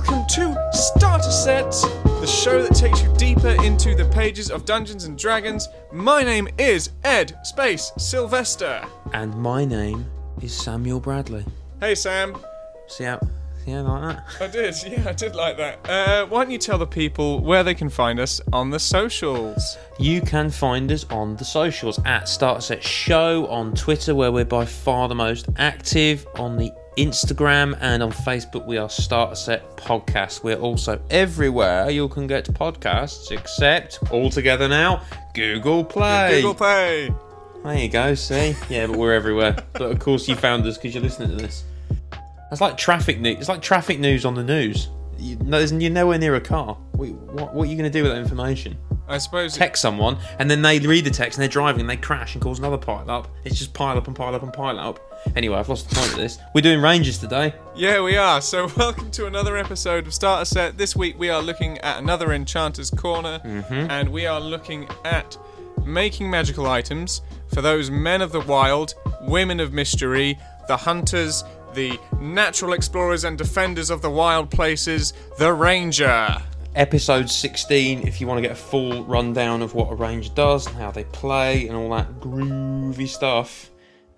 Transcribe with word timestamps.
welcome 0.00 0.26
to 0.26 0.70
Starter 0.72 1.30
Set, 1.30 1.70
the 2.20 2.26
show 2.26 2.62
that 2.62 2.74
takes 2.74 3.02
you 3.02 3.14
deeper 3.16 3.50
into 3.62 3.94
the 3.94 4.06
pages 4.06 4.50
of 4.50 4.64
Dungeons 4.64 5.04
and 5.04 5.18
Dragons. 5.18 5.68
My 5.92 6.22
name 6.22 6.48
is 6.56 6.90
Ed 7.04 7.36
Space 7.44 7.92
Sylvester. 7.98 8.82
And 9.12 9.34
my 9.34 9.66
name 9.66 10.06
is 10.40 10.56
Samuel 10.56 11.00
Bradley. 11.00 11.44
Hey 11.80 11.94
Sam. 11.94 12.38
See 12.88 13.04
how, 13.04 13.20
see 13.62 13.72
how 13.72 13.82
like 13.82 14.16
that? 14.16 14.24
I 14.40 14.46
did, 14.46 14.74
yeah, 14.86 15.06
I 15.06 15.12
did 15.12 15.34
like 15.34 15.58
that. 15.58 15.90
Uh, 15.90 16.26
why 16.26 16.44
don't 16.44 16.52
you 16.52 16.58
tell 16.58 16.78
the 16.78 16.86
people 16.86 17.40
where 17.40 17.62
they 17.62 17.74
can 17.74 17.90
find 17.90 18.18
us 18.18 18.40
on 18.54 18.70
the 18.70 18.78
socials? 18.80 19.76
You 19.98 20.22
can 20.22 20.48
find 20.48 20.90
us 20.90 21.04
on 21.10 21.36
the 21.36 21.44
socials 21.44 22.00
at 22.06 22.26
Starter 22.26 22.62
Set 22.62 22.82
Show 22.82 23.46
on 23.48 23.74
Twitter, 23.74 24.14
where 24.14 24.32
we're 24.32 24.46
by 24.46 24.64
far 24.64 25.08
the 25.08 25.14
most 25.14 25.50
active. 25.58 26.26
On 26.36 26.56
the 26.56 26.72
Instagram 26.96 27.78
and 27.80 28.02
on 28.02 28.10
Facebook, 28.10 28.66
we 28.66 28.76
are 28.76 28.88
Starter 28.90 29.36
Set 29.36 29.76
Podcast. 29.76 30.42
We're 30.42 30.58
also 30.58 31.00
everywhere 31.08 31.88
you 31.90 32.08
can 32.08 32.26
get 32.26 32.46
podcasts, 32.46 33.30
except 33.30 34.00
all 34.10 34.28
together 34.28 34.68
now, 34.68 35.02
Google 35.32 35.84
Play. 35.84 36.36
Google 36.36 36.54
Play. 36.54 37.14
There 37.62 37.78
you 37.78 37.88
go. 37.88 38.14
See, 38.14 38.56
yeah, 38.68 38.86
but 38.86 38.96
we're 38.96 39.14
everywhere. 39.14 39.56
but 39.72 39.82
of 39.82 39.98
course, 40.00 40.26
you 40.28 40.34
found 40.34 40.66
us 40.66 40.76
because 40.76 40.94
you're 40.94 41.02
listening 41.02 41.30
to 41.30 41.36
this. 41.36 41.64
That's 42.48 42.60
like 42.60 42.76
traffic 42.76 43.20
news. 43.20 43.38
It's 43.38 43.48
like 43.48 43.62
traffic 43.62 44.00
news 44.00 44.24
on 44.24 44.34
the 44.34 44.42
news. 44.42 44.88
You, 45.16 45.38
you're 45.40 45.90
nowhere 45.90 46.18
near 46.18 46.34
a 46.34 46.40
car. 46.40 46.74
What, 46.92 47.10
what, 47.10 47.54
what 47.54 47.68
are 47.68 47.70
you 47.70 47.76
going 47.76 47.90
to 47.90 47.96
do 47.96 48.02
with 48.02 48.12
that 48.12 48.18
information? 48.18 48.76
I 49.10 49.18
suppose. 49.18 49.54
Text 49.56 49.82
someone, 49.82 50.18
and 50.38 50.48
then 50.48 50.62
they 50.62 50.78
read 50.78 51.04
the 51.04 51.10
text 51.10 51.36
and 51.36 51.42
they're 51.42 51.48
driving 51.48 51.80
and 51.80 51.90
they 51.90 51.96
crash 51.96 52.34
and 52.34 52.42
cause 52.42 52.60
another 52.60 52.78
pile 52.78 53.10
up. 53.10 53.28
It's 53.44 53.58
just 53.58 53.74
pile 53.74 53.98
up 53.98 54.06
and 54.06 54.14
pile 54.14 54.34
up 54.34 54.42
and 54.42 54.52
pile 54.52 54.78
up. 54.78 55.00
Anyway, 55.34 55.56
I've 55.56 55.68
lost 55.68 55.88
the 55.88 55.96
point 55.96 56.12
of 56.12 56.16
this. 56.16 56.38
We're 56.54 56.60
doing 56.60 56.80
ranges 56.80 57.18
today. 57.18 57.54
Yeah, 57.74 58.00
we 58.02 58.16
are. 58.16 58.40
So, 58.40 58.70
welcome 58.76 59.10
to 59.12 59.26
another 59.26 59.56
episode 59.56 60.06
of 60.06 60.14
Starter 60.14 60.44
Set. 60.44 60.78
This 60.78 60.94
week, 60.94 61.18
we 61.18 61.28
are 61.28 61.42
looking 61.42 61.78
at 61.78 61.98
another 61.98 62.32
Enchanter's 62.32 62.90
Corner, 62.90 63.40
mm-hmm. 63.44 63.90
and 63.90 64.08
we 64.10 64.26
are 64.26 64.40
looking 64.40 64.88
at 65.04 65.36
making 65.84 66.30
magical 66.30 66.68
items 66.68 67.22
for 67.52 67.62
those 67.62 67.90
men 67.90 68.22
of 68.22 68.30
the 68.30 68.40
wild, 68.40 68.94
women 69.22 69.58
of 69.58 69.72
mystery, 69.72 70.38
the 70.68 70.76
hunters, 70.76 71.42
the 71.74 71.98
natural 72.20 72.72
explorers 72.72 73.24
and 73.24 73.36
defenders 73.36 73.90
of 73.90 74.02
the 74.02 74.10
wild 74.10 74.50
places, 74.50 75.12
the 75.38 75.52
Ranger. 75.52 76.42
Episode 76.76 77.28
16, 77.28 78.06
if 78.06 78.20
you 78.20 78.28
want 78.28 78.38
to 78.38 78.42
get 78.42 78.52
a 78.52 78.54
full 78.54 79.04
rundown 79.04 79.60
of 79.60 79.74
what 79.74 79.90
a 79.90 79.94
range 79.94 80.32
does 80.36 80.68
and 80.68 80.76
how 80.76 80.90
they 80.92 81.02
play 81.04 81.66
and 81.66 81.76
all 81.76 81.90
that 81.90 82.20
groovy 82.20 83.08
stuff, 83.08 83.70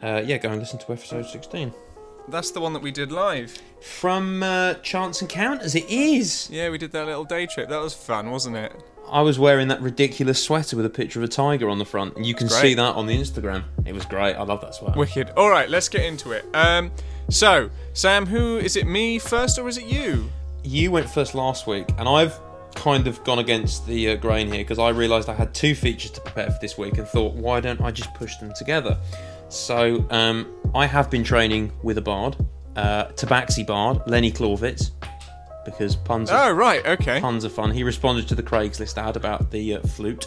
uh, 0.02 0.22
yeah, 0.24 0.36
go 0.36 0.50
and 0.50 0.58
listen 0.60 0.78
to 0.78 0.92
episode 0.92 1.24
16. 1.24 1.72
That's 2.28 2.50
the 2.50 2.60
one 2.60 2.74
that 2.74 2.82
we 2.82 2.90
did 2.90 3.10
live. 3.10 3.56
From 3.80 4.42
uh, 4.42 4.74
Chance 4.74 5.22
Encounters, 5.22 5.74
it 5.74 5.88
is. 5.88 6.50
Yeah, 6.50 6.68
we 6.68 6.76
did 6.76 6.92
that 6.92 7.06
little 7.06 7.24
day 7.24 7.46
trip. 7.46 7.70
That 7.70 7.80
was 7.80 7.94
fun, 7.94 8.30
wasn't 8.30 8.56
it? 8.56 8.72
I 9.10 9.22
was 9.22 9.38
wearing 9.38 9.68
that 9.68 9.80
ridiculous 9.80 10.42
sweater 10.42 10.76
with 10.76 10.84
a 10.84 10.90
picture 10.90 11.20
of 11.20 11.24
a 11.24 11.28
tiger 11.28 11.70
on 11.70 11.78
the 11.78 11.86
front, 11.86 12.16
and 12.16 12.26
you 12.26 12.34
can 12.34 12.48
Great. 12.48 12.60
see 12.60 12.74
that 12.74 12.94
on 12.94 13.06
the 13.06 13.18
Instagram. 13.18 13.64
It 13.86 13.94
was 13.94 14.04
great. 14.04 14.34
I 14.34 14.42
love 14.42 14.60
that 14.60 14.74
sweater. 14.74 14.98
Wicked. 14.98 15.30
All 15.38 15.48
right, 15.50 15.70
let's 15.70 15.88
get 15.88 16.04
into 16.04 16.32
it. 16.32 16.44
Um, 16.52 16.92
so, 17.30 17.70
Sam, 17.94 18.26
who 18.26 18.58
is 18.58 18.76
it? 18.76 18.86
Me 18.86 19.18
first, 19.18 19.58
or 19.58 19.68
is 19.68 19.78
it 19.78 19.84
you? 19.86 20.30
You 20.64 20.90
went 20.90 21.08
first 21.08 21.34
last 21.34 21.66
week, 21.66 21.86
and 21.98 22.08
I've 22.08 22.38
kind 22.74 23.06
of 23.06 23.22
gone 23.24 23.38
against 23.38 23.86
the 23.86 24.10
uh, 24.10 24.16
grain 24.16 24.48
here 24.48 24.58
because 24.64 24.78
I 24.78 24.88
realised 24.90 25.28
I 25.28 25.34
had 25.34 25.54
two 25.54 25.74
features 25.74 26.10
to 26.12 26.20
prepare 26.20 26.50
for 26.50 26.58
this 26.60 26.78
week 26.78 26.96
and 26.98 27.06
thought, 27.06 27.34
why 27.34 27.60
don't 27.60 27.80
I 27.80 27.90
just 27.90 28.12
push 28.14 28.36
them 28.36 28.52
together? 28.56 28.98
So 29.48 30.04
um, 30.10 30.46
I 30.74 30.86
have 30.86 31.10
been 31.10 31.22
training 31.24 31.72
with 31.82 31.98
a 31.98 32.02
bard, 32.02 32.36
uh, 32.76 33.06
Tabaxi 33.08 33.66
bard, 33.66 34.00
Lenny 34.06 34.32
Clawvitz, 34.32 34.90
because 35.66 35.94
puns 35.96 36.30
are, 36.30 36.50
Oh, 36.50 36.52
right. 36.54 36.84
Okay. 36.86 37.20
puns 37.20 37.44
are 37.44 37.50
fun. 37.50 37.70
He 37.72 37.84
responded 37.84 38.26
to 38.28 38.34
the 38.34 38.42
Craigslist 38.42 38.96
ad 38.96 39.16
about 39.16 39.50
the 39.50 39.74
uh, 39.76 39.80
flute. 39.82 40.26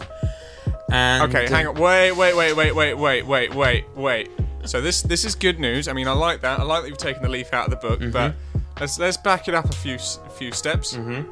And, 0.91 1.23
Okay, 1.33 1.47
hang 1.49 1.65
uh, 1.65 1.71
on. 1.71 1.75
Wait, 1.79 2.11
wait, 2.11 2.35
wait, 2.35 2.53
wait, 2.53 2.71
wait, 2.75 2.93
wait, 2.93 3.25
wait, 3.25 3.55
wait, 3.55 3.85
wait. 3.95 4.29
So 4.65 4.81
this 4.81 5.01
this 5.03 5.25
is 5.25 5.35
good 5.35 5.59
news. 5.59 5.87
I 5.87 5.93
mean, 5.93 6.07
I 6.07 6.13
like 6.13 6.41
that. 6.41 6.59
I 6.59 6.63
like 6.63 6.83
that 6.83 6.89
you've 6.89 6.97
taken 6.97 7.21
the 7.23 7.29
leaf 7.29 7.53
out 7.53 7.65
of 7.65 7.71
the 7.79 7.87
book, 7.87 7.99
Mm-hmm. 7.99 8.11
but 8.11 8.33
let's 8.79 8.99
let's 8.99 9.17
back 9.17 9.47
it 9.47 9.53
up 9.55 9.65
a 9.69 9.73
few 9.73 9.95
a 9.95 10.29
few 10.29 10.51
steps. 10.51 10.95
Mm-hmm. 10.95 11.31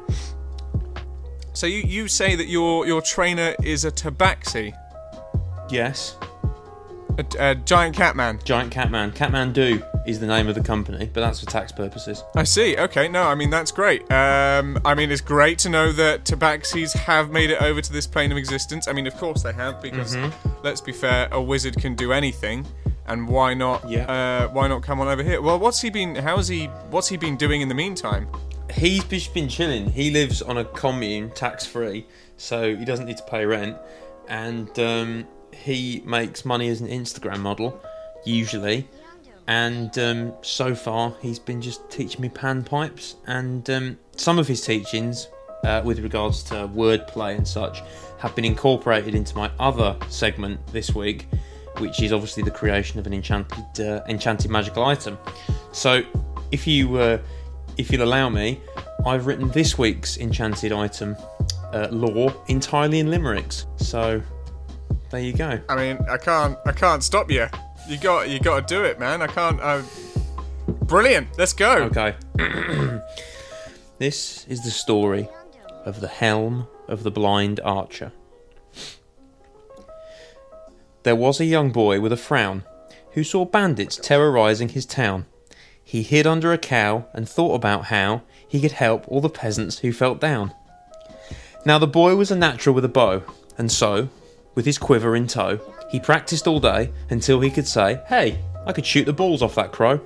So 1.52 1.66
you, 1.66 1.78
you 1.78 2.08
say 2.08 2.34
that 2.34 2.46
your 2.46 2.86
your 2.86 3.00
trainer 3.00 3.54
is 3.62 3.84
a 3.84 3.90
tabaxi, 3.92 4.74
Yes, 5.70 6.16
a, 7.18 7.24
a 7.38 7.54
giant 7.54 7.96
cat 7.96 8.16
man. 8.16 8.38
Giant 8.44 8.70
Catman. 8.72 9.12
Catman 9.12 9.52
Do 9.52 9.82
is 10.06 10.20
the 10.20 10.26
name 10.26 10.48
of 10.48 10.54
the 10.54 10.60
company, 10.62 11.08
but 11.14 11.20
that's 11.22 11.40
for 11.40 11.46
tax 11.46 11.72
purposes. 11.72 12.22
I 12.36 12.42
see. 12.44 12.76
Okay, 12.76 13.08
no, 13.08 13.22
I 13.22 13.34
mean 13.34 13.50
that's 13.50 13.70
great. 13.70 14.02
Um, 14.12 14.78
I 14.84 14.94
mean 14.94 15.10
it's 15.10 15.22
great 15.22 15.58
to 15.60 15.68
know 15.70 15.92
that 15.92 16.24
tabaxis 16.24 16.92
have 16.94 17.30
made 17.30 17.50
it 17.50 17.62
over 17.62 17.80
to 17.80 17.92
this 17.92 18.06
plane 18.06 18.30
of 18.32 18.36
existence. 18.36 18.88
I 18.88 18.92
mean, 18.92 19.06
of 19.06 19.16
course 19.16 19.42
they 19.42 19.52
have, 19.52 19.80
because 19.80 20.16
Mm-hmm. 20.16 20.48
let's 20.64 20.80
be 20.80 20.92
fair, 20.92 21.28
a 21.32 21.40
wizard 21.40 21.76
can 21.76 21.94
do 21.94 22.12
anything, 22.12 22.66
and 23.06 23.28
why 23.28 23.54
not? 23.54 23.88
Yeah. 23.88 24.04
Uh, 24.10 24.48
why 24.48 24.68
not 24.68 24.82
come 24.82 25.00
on 25.00 25.08
over 25.08 25.22
here? 25.22 25.40
Well, 25.40 25.58
what's 25.58 25.80
he 25.80 25.90
been? 25.90 26.14
How's 26.14 26.48
he? 26.48 26.66
What's 26.90 27.08
he 27.08 27.16
been 27.16 27.36
doing 27.36 27.60
in 27.60 27.68
the 27.68 27.74
meantime? 27.74 28.28
He's 28.72 29.04
just 29.04 29.34
been 29.34 29.48
chilling. 29.48 29.90
He 29.90 30.10
lives 30.10 30.40
on 30.42 30.58
a 30.58 30.64
commune, 30.64 31.30
tax 31.30 31.66
free, 31.66 32.06
so 32.36 32.74
he 32.74 32.84
doesn't 32.84 33.06
need 33.06 33.18
to 33.18 33.24
pay 33.24 33.44
rent. 33.44 33.76
And 34.28 34.76
um, 34.78 35.28
he 35.52 36.02
makes 36.06 36.44
money 36.44 36.68
as 36.68 36.80
an 36.80 36.88
Instagram 36.88 37.40
model, 37.40 37.80
usually. 38.24 38.88
And 39.46 39.96
um, 39.98 40.32
so 40.40 40.74
far, 40.74 41.14
he's 41.20 41.38
been 41.38 41.60
just 41.60 41.90
teaching 41.90 42.22
me 42.22 42.30
panpipes. 42.30 43.16
And 43.26 43.68
um, 43.68 43.98
some 44.16 44.38
of 44.38 44.48
his 44.48 44.62
teachings, 44.62 45.28
uh, 45.64 45.82
with 45.84 45.98
regards 45.98 46.42
to 46.44 46.54
wordplay 46.68 47.36
and 47.36 47.46
such, 47.46 47.82
have 48.18 48.34
been 48.34 48.46
incorporated 48.46 49.14
into 49.14 49.36
my 49.36 49.50
other 49.58 49.96
segment 50.08 50.66
this 50.68 50.94
week, 50.94 51.26
which 51.78 52.02
is 52.02 52.12
obviously 52.12 52.42
the 52.42 52.50
creation 52.50 52.98
of 52.98 53.06
an 53.06 53.14
enchanted, 53.14 53.80
uh, 53.80 54.02
enchanted 54.08 54.50
magical 54.50 54.84
item. 54.84 55.18
So, 55.72 56.02
if 56.50 56.66
you 56.66 56.96
uh, 56.96 57.18
if 57.76 57.90
you'll 57.90 58.02
allow 58.04 58.28
me, 58.28 58.60
I've 59.06 59.26
written 59.26 59.50
this 59.50 59.76
week's 59.76 60.16
enchanted 60.18 60.72
item 60.72 61.16
uh, 61.72 61.88
lore 61.90 62.34
entirely 62.48 63.00
in 63.00 63.10
limericks. 63.10 63.66
So 63.76 64.22
there 65.10 65.20
you 65.20 65.32
go. 65.32 65.60
I 65.68 65.76
mean, 65.76 65.98
I 66.08 66.16
can't. 66.16 66.56
I 66.64 66.72
can't 66.72 67.02
stop 67.02 67.30
you. 67.30 67.46
You 67.88 67.98
got. 67.98 68.30
You 68.30 68.40
got 68.40 68.66
to 68.66 68.74
do 68.74 68.84
it, 68.84 68.98
man. 68.98 69.22
I 69.22 69.26
can't. 69.26 69.60
I... 69.60 69.82
Brilliant. 70.68 71.28
Let's 71.38 71.52
go. 71.52 71.90
Okay. 71.90 72.14
this 73.98 74.46
is 74.46 74.64
the 74.64 74.70
story 74.70 75.28
of 75.84 76.00
the 76.00 76.08
helm 76.08 76.66
of 76.88 77.02
the 77.02 77.10
blind 77.10 77.60
archer. 77.64 78.12
There 81.04 81.14
was 81.14 81.38
a 81.38 81.44
young 81.44 81.70
boy 81.70 82.00
with 82.00 82.12
a 82.12 82.16
frown 82.16 82.64
who 83.12 83.24
saw 83.24 83.44
bandits 83.44 83.96
terrorizing 83.96 84.70
his 84.70 84.86
town. 84.86 85.26
He 85.84 86.02
hid 86.02 86.26
under 86.26 86.50
a 86.50 86.58
cow 86.58 87.04
and 87.12 87.28
thought 87.28 87.54
about 87.54 87.84
how 87.86 88.22
he 88.48 88.58
could 88.58 88.72
help 88.72 89.04
all 89.06 89.20
the 89.20 89.28
peasants 89.28 89.80
who 89.80 89.92
felt 89.92 90.18
down. 90.18 90.54
Now 91.66 91.78
the 91.78 91.86
boy 91.86 92.16
was 92.16 92.30
a 92.30 92.36
natural 92.36 92.74
with 92.74 92.86
a 92.86 92.88
bow, 92.88 93.22
and 93.58 93.70
so, 93.70 94.08
with 94.54 94.64
his 94.64 94.78
quiver 94.78 95.14
in 95.14 95.26
tow, 95.26 95.60
he 95.90 96.00
practiced 96.00 96.46
all 96.46 96.58
day 96.58 96.90
until 97.10 97.38
he 97.40 97.50
could 97.50 97.68
say, 97.68 98.00
Hey, 98.08 98.38
I 98.66 98.72
could 98.72 98.86
shoot 98.86 99.04
the 99.04 99.12
balls 99.12 99.42
off 99.42 99.56
that 99.56 99.72
crow. 99.72 100.00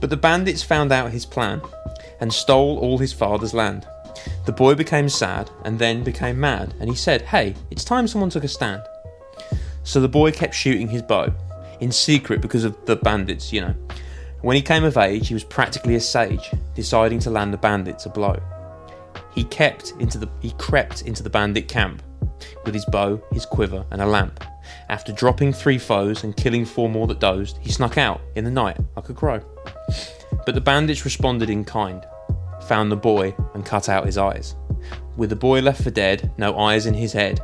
But 0.00 0.10
the 0.10 0.16
bandits 0.16 0.62
found 0.62 0.92
out 0.92 1.10
his 1.10 1.26
plan 1.26 1.60
and 2.20 2.32
stole 2.32 2.78
all 2.78 2.98
his 2.98 3.12
father's 3.12 3.52
land. 3.52 3.84
The 4.46 4.52
boy 4.52 4.76
became 4.76 5.08
sad 5.08 5.50
and 5.64 5.76
then 5.76 6.04
became 6.04 6.38
mad, 6.38 6.74
and 6.78 6.88
he 6.88 6.94
said, 6.94 7.22
Hey, 7.22 7.56
it's 7.72 7.82
time 7.82 8.06
someone 8.06 8.30
took 8.30 8.44
a 8.44 8.48
stand. 8.48 8.82
So 9.88 10.00
the 10.02 10.06
boy 10.08 10.32
kept 10.32 10.54
shooting 10.54 10.86
his 10.86 11.00
bow, 11.00 11.32
in 11.80 11.90
secret 11.92 12.42
because 12.42 12.62
of 12.62 12.76
the 12.84 12.96
bandits, 12.96 13.54
you 13.54 13.62
know. 13.62 13.74
When 14.42 14.54
he 14.54 14.60
came 14.60 14.84
of 14.84 14.98
age, 14.98 15.28
he 15.28 15.32
was 15.32 15.44
practically 15.44 15.94
a 15.94 16.00
sage, 16.00 16.50
deciding 16.74 17.20
to 17.20 17.30
land 17.30 17.54
the 17.54 17.56
bandits 17.56 18.04
a 18.04 18.10
blow. 18.10 18.38
He 19.34 19.44
kept 19.44 19.94
into 19.98 20.18
the 20.18 20.28
he 20.42 20.50
crept 20.58 21.02
into 21.02 21.22
the 21.22 21.30
bandit 21.30 21.68
camp 21.68 22.02
with 22.66 22.74
his 22.74 22.84
bow, 22.84 23.18
his 23.32 23.46
quiver, 23.46 23.82
and 23.90 24.02
a 24.02 24.06
lamp. 24.06 24.44
After 24.90 25.10
dropping 25.10 25.54
three 25.54 25.78
foes 25.78 26.22
and 26.22 26.36
killing 26.36 26.66
four 26.66 26.90
more 26.90 27.06
that 27.06 27.20
dozed, 27.20 27.56
he 27.62 27.72
snuck 27.72 27.96
out 27.96 28.20
in 28.34 28.44
the 28.44 28.50
night 28.50 28.76
like 28.94 29.08
a 29.08 29.14
crow. 29.14 29.40
But 30.44 30.54
the 30.54 30.60
bandits 30.60 31.06
responded 31.06 31.48
in 31.48 31.64
kind, 31.64 32.04
found 32.66 32.92
the 32.92 32.96
boy, 32.96 33.34
and 33.54 33.64
cut 33.64 33.88
out 33.88 34.04
his 34.04 34.18
eyes. 34.18 34.54
With 35.16 35.30
the 35.30 35.36
boy 35.36 35.60
left 35.60 35.82
for 35.82 35.90
dead, 35.90 36.30
no 36.36 36.58
eyes 36.58 36.84
in 36.84 36.92
his 36.92 37.14
head, 37.14 37.40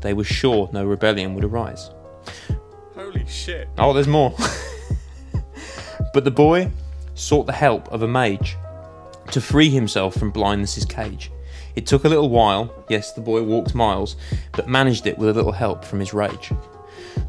they 0.00 0.14
were 0.14 0.24
sure 0.24 0.68
no 0.72 0.84
rebellion 0.84 1.34
would 1.34 1.44
arise. 1.44 1.90
Holy 2.94 3.26
shit. 3.26 3.68
Oh, 3.78 3.92
there's 3.92 4.08
more. 4.08 4.34
but 6.14 6.24
the 6.24 6.30
boy 6.30 6.70
sought 7.14 7.46
the 7.46 7.52
help 7.52 7.88
of 7.92 8.02
a 8.02 8.08
mage 8.08 8.56
to 9.32 9.40
free 9.40 9.70
himself 9.70 10.14
from 10.14 10.30
blindness's 10.30 10.84
cage. 10.84 11.30
It 11.76 11.86
took 11.86 12.04
a 12.04 12.08
little 12.08 12.30
while, 12.30 12.74
yes, 12.88 13.12
the 13.12 13.20
boy 13.20 13.42
walked 13.42 13.74
miles, 13.74 14.16
but 14.52 14.68
managed 14.68 15.06
it 15.06 15.18
with 15.18 15.28
a 15.28 15.32
little 15.32 15.52
help 15.52 15.84
from 15.84 16.00
his 16.00 16.12
rage. 16.12 16.50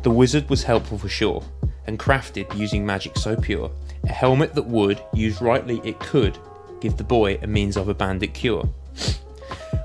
The 0.01 0.09
wizard 0.09 0.49
was 0.49 0.63
helpful 0.63 0.97
for 0.97 1.09
sure, 1.09 1.43
and 1.85 1.99
crafted 1.99 2.55
using 2.57 2.85
magic 2.85 3.17
so 3.17 3.35
pure. 3.35 3.69
A 4.03 4.11
helmet 4.11 4.53
that 4.55 4.65
would, 4.65 5.03
used 5.13 5.41
rightly, 5.41 5.81
it 5.83 5.99
could 5.99 6.37
give 6.79 6.97
the 6.97 7.03
boy 7.03 7.37
a 7.41 7.47
means 7.47 7.77
of 7.77 7.89
a 7.89 7.93
bandit 7.93 8.33
cure. 8.33 8.63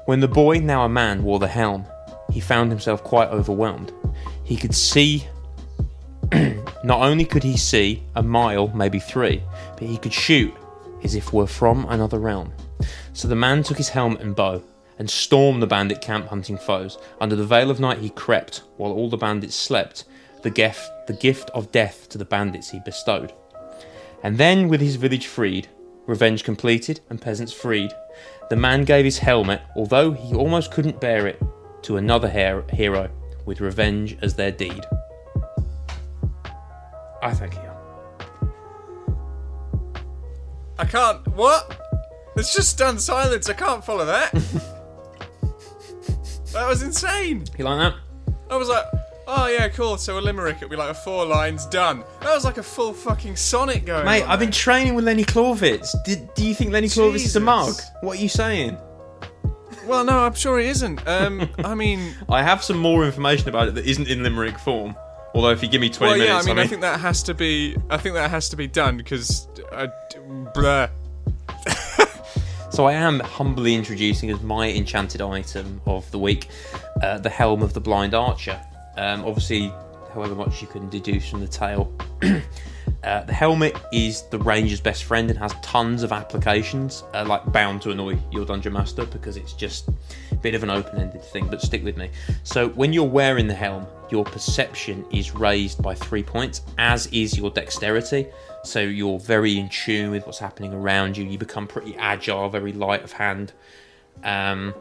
When 0.06 0.20
the 0.20 0.28
boy, 0.28 0.58
now 0.58 0.84
a 0.84 0.88
man, 0.88 1.24
wore 1.24 1.38
the 1.38 1.48
helm, 1.48 1.86
he 2.34 2.40
found 2.40 2.68
himself 2.68 3.04
quite 3.04 3.28
overwhelmed. 3.28 3.92
He 4.42 4.56
could 4.56 4.74
see. 4.74 5.24
Not 6.82 7.00
only 7.00 7.24
could 7.24 7.44
he 7.44 7.56
see 7.56 8.02
a 8.16 8.24
mile, 8.24 8.66
maybe 8.74 8.98
three, 8.98 9.40
but 9.74 9.84
he 9.84 9.96
could 9.96 10.12
shoot 10.12 10.52
as 11.04 11.14
if 11.14 11.32
were 11.32 11.46
from 11.46 11.86
another 11.88 12.18
realm. 12.18 12.52
So 13.12 13.28
the 13.28 13.36
man 13.36 13.62
took 13.62 13.76
his 13.76 13.88
helmet 13.88 14.20
and 14.20 14.34
bow 14.34 14.64
and 14.98 15.08
stormed 15.08 15.62
the 15.62 15.68
bandit 15.68 16.00
camp 16.00 16.26
hunting 16.26 16.58
foes. 16.58 16.98
Under 17.20 17.36
the 17.36 17.46
veil 17.46 17.70
of 17.70 17.78
night 17.78 17.98
he 17.98 18.10
crept, 18.10 18.62
while 18.78 18.90
all 18.90 19.08
the 19.08 19.16
bandits 19.16 19.54
slept, 19.54 20.04
the 20.42 20.50
gift, 20.50 20.90
the 21.06 21.12
gift 21.12 21.50
of 21.50 21.70
death 21.70 22.08
to 22.08 22.18
the 22.18 22.24
bandits 22.24 22.70
he 22.70 22.80
bestowed. 22.80 23.32
And 24.24 24.38
then, 24.38 24.68
with 24.68 24.80
his 24.80 24.96
village 24.96 25.28
freed, 25.28 25.68
revenge 26.06 26.42
completed, 26.42 27.00
and 27.10 27.22
peasants 27.22 27.52
freed, 27.52 27.92
the 28.50 28.56
man 28.56 28.82
gave 28.82 29.04
his 29.04 29.18
helmet, 29.18 29.62
although 29.76 30.10
he 30.10 30.34
almost 30.34 30.72
couldn't 30.72 31.00
bear 31.00 31.28
it, 31.28 31.40
to 31.84 31.98
another 31.98 32.28
her- 32.28 32.64
hero, 32.72 33.08
with 33.44 33.60
revenge 33.60 34.16
as 34.22 34.34
their 34.34 34.50
deed. 34.50 34.84
I 37.22 37.32
thank 37.32 37.54
you. 37.54 37.60
I 40.78 40.84
can't. 40.84 41.26
What? 41.28 41.80
It's 42.36 42.54
just 42.54 42.70
stunned 42.70 43.00
silence. 43.00 43.48
I 43.48 43.54
can't 43.54 43.84
follow 43.84 44.04
that. 44.06 44.32
that 46.52 46.68
was 46.68 46.82
insane. 46.82 47.44
You 47.56 47.64
like 47.64 47.78
that? 47.78 47.94
I 48.50 48.56
was 48.56 48.68
like, 48.68 48.84
oh 49.26 49.46
yeah, 49.46 49.68
cool. 49.68 49.96
So 49.96 50.18
a 50.18 50.20
limerick, 50.20 50.56
it'd 50.56 50.70
be 50.70 50.76
like 50.76 50.90
a 50.90 50.94
four 50.94 51.24
lines 51.26 51.66
done. 51.66 52.04
That 52.20 52.34
was 52.34 52.44
like 52.44 52.58
a 52.58 52.62
full 52.62 52.92
fucking 52.92 53.36
sonnet 53.36 53.84
going. 53.84 54.04
Mate, 54.04 54.22
on 54.22 54.30
I've 54.30 54.40
been 54.40 54.50
training 54.50 54.94
with 54.94 55.04
Lenny 55.04 55.24
Clawvitz. 55.24 55.94
Did, 56.04 56.32
do 56.34 56.46
you 56.46 56.54
think 56.54 56.72
Lenny 56.72 56.88
Clawvitz 56.88 57.24
is 57.24 57.36
a 57.36 57.40
mug? 57.40 57.74
What 58.00 58.18
are 58.18 58.22
you 58.22 58.28
saying? 58.28 58.76
Well, 59.86 60.04
no, 60.04 60.20
I'm 60.20 60.34
sure 60.34 60.58
he 60.58 60.66
isn't. 60.68 61.06
Um, 61.06 61.48
I 61.58 61.74
mean, 61.74 62.14
I 62.28 62.42
have 62.42 62.62
some 62.62 62.78
more 62.78 63.04
information 63.04 63.48
about 63.48 63.68
it 63.68 63.74
that 63.74 63.86
isn't 63.86 64.08
in 64.08 64.22
limerick 64.22 64.58
form. 64.58 64.96
Although, 65.34 65.50
if 65.50 65.62
you 65.62 65.68
give 65.68 65.80
me 65.80 65.90
20 65.90 66.10
well, 66.10 66.18
yeah. 66.18 66.24
I 66.24 66.42
minutes, 66.42 66.46
mean, 66.46 66.58
I 66.58 66.66
think 66.66 66.80
that 66.82 67.00
has 67.00 67.22
to 67.24 67.34
be. 67.34 67.76
I 67.90 67.96
think 67.96 68.14
that 68.14 68.30
has 68.30 68.48
to 68.50 68.56
be 68.56 68.68
done 68.68 68.96
because, 68.96 69.48
uh, 69.72 69.88
blur. 70.54 70.88
So 72.74 72.86
I 72.86 72.94
am 72.94 73.20
humbly 73.20 73.76
introducing 73.76 74.32
as 74.32 74.42
my 74.42 74.68
enchanted 74.68 75.20
item 75.20 75.80
of 75.86 76.10
the 76.10 76.18
week 76.18 76.48
uh, 77.04 77.18
the 77.18 77.30
Helm 77.30 77.62
of 77.62 77.72
the 77.72 77.80
Blind 77.80 78.14
Archer. 78.14 78.60
Um, 78.96 79.24
obviously, 79.24 79.72
however 80.12 80.34
much 80.34 80.60
you 80.60 80.66
can 80.66 80.88
deduce 80.88 81.28
from 81.30 81.38
the 81.38 81.46
tale, 81.46 81.96
uh, 83.04 83.22
the 83.24 83.32
helmet 83.32 83.76
is 83.92 84.22
the 84.28 84.38
ranger's 84.38 84.80
best 84.80 85.04
friend 85.04 85.28
and 85.30 85.38
has 85.38 85.52
tons 85.60 86.02
of 86.02 86.10
applications, 86.10 87.04
uh, 87.12 87.24
like 87.26 87.44
bound 87.52 87.82
to 87.82 87.90
annoy 87.90 88.18
your 88.32 88.46
dungeon 88.46 88.72
master 88.72 89.04
because 89.04 89.36
it's 89.36 89.52
just 89.52 89.88
a 90.30 90.34
bit 90.36 90.54
of 90.54 90.62
an 90.62 90.70
open-ended 90.70 91.22
thing. 91.22 91.46
But 91.46 91.60
stick 91.60 91.84
with 91.84 91.98
me. 91.98 92.10
So 92.44 92.70
when 92.70 92.94
you're 92.94 93.04
wearing 93.04 93.46
the 93.46 93.54
helm, 93.54 93.86
your 94.10 94.24
perception 94.24 95.04
is 95.12 95.34
raised 95.34 95.82
by 95.82 95.94
three 95.94 96.22
points, 96.22 96.62
as 96.78 97.06
is 97.08 97.36
your 97.36 97.50
dexterity. 97.50 98.26
So 98.64 98.80
you're 98.80 99.18
very 99.18 99.58
in 99.58 99.68
tune 99.68 100.10
with 100.10 100.24
what's 100.24 100.38
happening 100.38 100.72
around 100.72 101.16
you. 101.18 101.24
You 101.24 101.36
become 101.36 101.66
pretty 101.66 101.94
agile, 101.96 102.48
very 102.48 102.72
light 102.72 103.04
of 103.04 103.12
hand. 103.12 103.52
Um, 104.22 104.74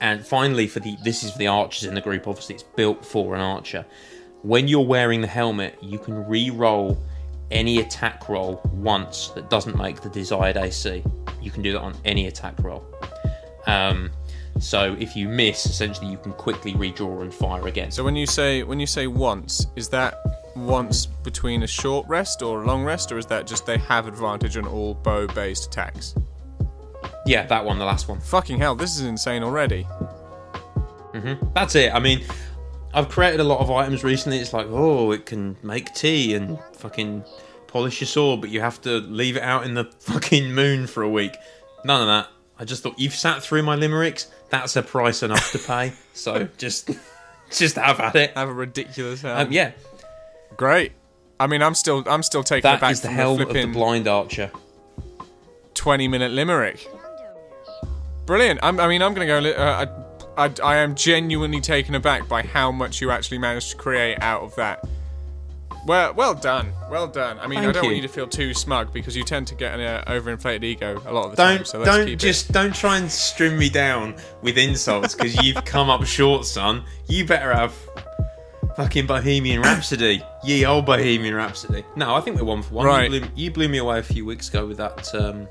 and 0.00 0.24
finally, 0.24 0.66
for 0.66 0.80
the 0.80 0.96
this 1.04 1.22
is 1.24 1.32
for 1.32 1.38
the 1.38 1.48
archers 1.48 1.84
in 1.84 1.94
the 1.94 2.00
group. 2.00 2.26
Obviously, 2.26 2.54
it's 2.54 2.64
built 2.64 3.04
for 3.04 3.34
an 3.34 3.40
archer. 3.42 3.84
When 4.42 4.68
you're 4.68 4.86
wearing 4.86 5.20
the 5.20 5.26
helmet, 5.26 5.76
you 5.82 5.98
can 5.98 6.26
re-roll 6.26 6.96
any 7.50 7.78
attack 7.78 8.28
roll 8.28 8.60
once 8.72 9.28
that 9.28 9.50
doesn't 9.50 9.76
make 9.76 10.00
the 10.00 10.08
desired 10.08 10.56
AC. 10.56 11.02
You 11.40 11.50
can 11.50 11.62
do 11.62 11.72
that 11.72 11.80
on 11.80 11.94
any 12.04 12.26
attack 12.26 12.54
roll. 12.62 12.84
Um, 13.66 14.10
so 14.58 14.96
if 14.98 15.14
you 15.14 15.28
miss, 15.28 15.66
essentially, 15.66 16.10
you 16.10 16.18
can 16.18 16.32
quickly 16.32 16.72
redraw 16.72 17.22
and 17.22 17.32
fire 17.32 17.66
again. 17.68 17.90
So 17.90 18.02
when 18.04 18.16
you 18.16 18.26
say 18.26 18.62
when 18.62 18.80
you 18.80 18.86
say 18.86 19.06
once, 19.06 19.66
is 19.76 19.88
that 19.90 20.14
once 20.56 21.06
between 21.06 21.62
a 21.62 21.66
short 21.66 22.06
rest 22.08 22.42
or 22.42 22.62
a 22.64 22.66
long 22.66 22.84
rest, 22.84 23.12
or 23.12 23.18
is 23.18 23.26
that 23.26 23.46
just 23.46 23.66
they 23.66 23.78
have 23.78 24.08
advantage 24.08 24.56
on 24.56 24.66
all 24.66 24.94
bow-based 24.94 25.66
attacks? 25.66 26.14
yeah, 27.28 27.46
that 27.46 27.64
one, 27.64 27.78
the 27.78 27.84
last 27.84 28.08
one. 28.08 28.20
Fucking 28.20 28.58
hell, 28.58 28.74
this 28.74 28.98
is 28.98 29.02
insane 29.02 29.42
already. 29.42 29.86
That's 31.54 31.74
it. 31.74 31.92
I 31.92 31.98
mean, 31.98 32.24
I've 32.94 33.08
created 33.08 33.40
a 33.40 33.44
lot 33.44 33.60
of 33.60 33.70
items 33.70 34.02
recently. 34.02 34.38
It's 34.38 34.52
like, 34.52 34.66
oh, 34.68 35.12
it 35.12 35.26
can 35.26 35.56
make 35.62 35.94
tea 35.94 36.34
and 36.34 36.58
fucking 36.74 37.24
polish 37.66 38.00
your 38.00 38.08
sword, 38.08 38.40
but 38.40 38.50
you 38.50 38.60
have 38.60 38.80
to 38.82 38.98
leave 38.98 39.36
it 39.36 39.42
out 39.42 39.64
in 39.64 39.74
the 39.74 39.84
fucking 40.00 40.54
moon 40.54 40.86
for 40.86 41.02
a 41.02 41.08
week. 41.08 41.36
None 41.84 42.00
of 42.00 42.06
that. 42.06 42.28
I 42.58 42.64
just 42.64 42.82
thought 42.82 42.98
you've 42.98 43.14
sat 43.14 43.42
through 43.42 43.62
my 43.62 43.76
limericks. 43.76 44.30
That's 44.50 44.74
a 44.76 44.82
price 44.82 45.22
enough 45.22 45.52
to 45.52 45.58
pay. 45.58 45.92
So 46.18 46.48
just, 46.58 46.90
just 47.52 47.76
have 47.76 48.00
at 48.00 48.16
it. 48.16 48.32
Have 48.36 48.48
a 48.48 48.52
ridiculous 48.52 49.22
helm. 49.22 49.38
Um, 49.46 49.52
yeah, 49.52 49.70
Great. 50.56 50.90
I 51.38 51.46
mean, 51.46 51.62
I'm 51.62 51.74
still 51.74 52.02
I'm 52.06 52.24
still 52.24 52.42
taking 52.42 52.68
it 52.68 52.72
that 52.72 52.80
back 52.80 52.90
is 52.90 53.00
the 53.00 53.08
helm 53.08 53.38
the 53.38 53.46
of 53.46 53.54
the 53.54 53.66
blind 53.66 54.08
archer. 54.08 54.50
20 55.74 56.08
minute 56.08 56.32
limerick. 56.32 56.88
Brilliant. 58.26 58.58
I'm, 58.62 58.80
I 58.80 58.88
mean, 58.88 59.00
I'm 59.00 59.14
going 59.14 59.28
to 59.28 59.52
go. 59.52 59.62
Uh, 59.62 59.86
I, 59.86 60.07
I, 60.38 60.52
I 60.62 60.76
am 60.76 60.94
genuinely 60.94 61.60
taken 61.60 61.96
aback 61.96 62.28
by 62.28 62.42
how 62.42 62.70
much 62.70 63.00
you 63.00 63.10
actually 63.10 63.38
managed 63.38 63.72
to 63.72 63.76
create 63.76 64.22
out 64.22 64.42
of 64.42 64.54
that. 64.54 64.86
Well, 65.84 66.14
well 66.14 66.34
done, 66.34 66.72
well 66.88 67.08
done. 67.08 67.38
I 67.40 67.48
mean, 67.48 67.58
I 67.58 67.72
don't 67.72 67.82
want 67.82 67.88
you. 67.88 67.96
you 67.96 68.02
to 68.02 68.08
feel 68.08 68.28
too 68.28 68.54
smug 68.54 68.92
because 68.92 69.16
you 69.16 69.24
tend 69.24 69.48
to 69.48 69.56
get 69.56 69.74
an 69.74 69.80
uh, 69.80 70.04
overinflated 70.06 70.62
ego 70.62 71.02
a 71.06 71.12
lot 71.12 71.24
of 71.24 71.30
the 71.32 71.36
time. 71.36 71.56
Don't 71.56 71.66
So 71.66 71.78
let's 71.78 71.90
don't 71.90 72.18
just 72.18 72.52
don't 72.52 72.74
try 72.74 72.98
and 72.98 73.10
string 73.10 73.58
me 73.58 73.68
down 73.68 74.14
with 74.42 74.58
insults 74.58 75.14
because 75.14 75.42
you've 75.42 75.64
come 75.64 75.90
up 75.90 76.04
short, 76.04 76.44
son. 76.44 76.84
You 77.08 77.24
better 77.24 77.52
have 77.52 77.74
fucking 78.76 79.06
Bohemian 79.06 79.60
Rhapsody, 79.60 80.22
ye 80.44 80.64
old 80.64 80.86
Bohemian 80.86 81.34
Rhapsody. 81.34 81.84
No, 81.96 82.14
I 82.14 82.20
think 82.20 82.36
we're 82.36 82.44
one 82.44 82.62
for 82.62 82.74
one. 82.74 82.86
Right. 82.86 83.10
You 83.10 83.20
blew, 83.20 83.28
you 83.34 83.50
blew 83.50 83.68
me 83.68 83.78
away 83.78 83.98
a 83.98 84.04
few 84.04 84.24
weeks 84.24 84.48
ago 84.48 84.66
with 84.66 84.76
that. 84.76 85.12
Um, 85.16 85.48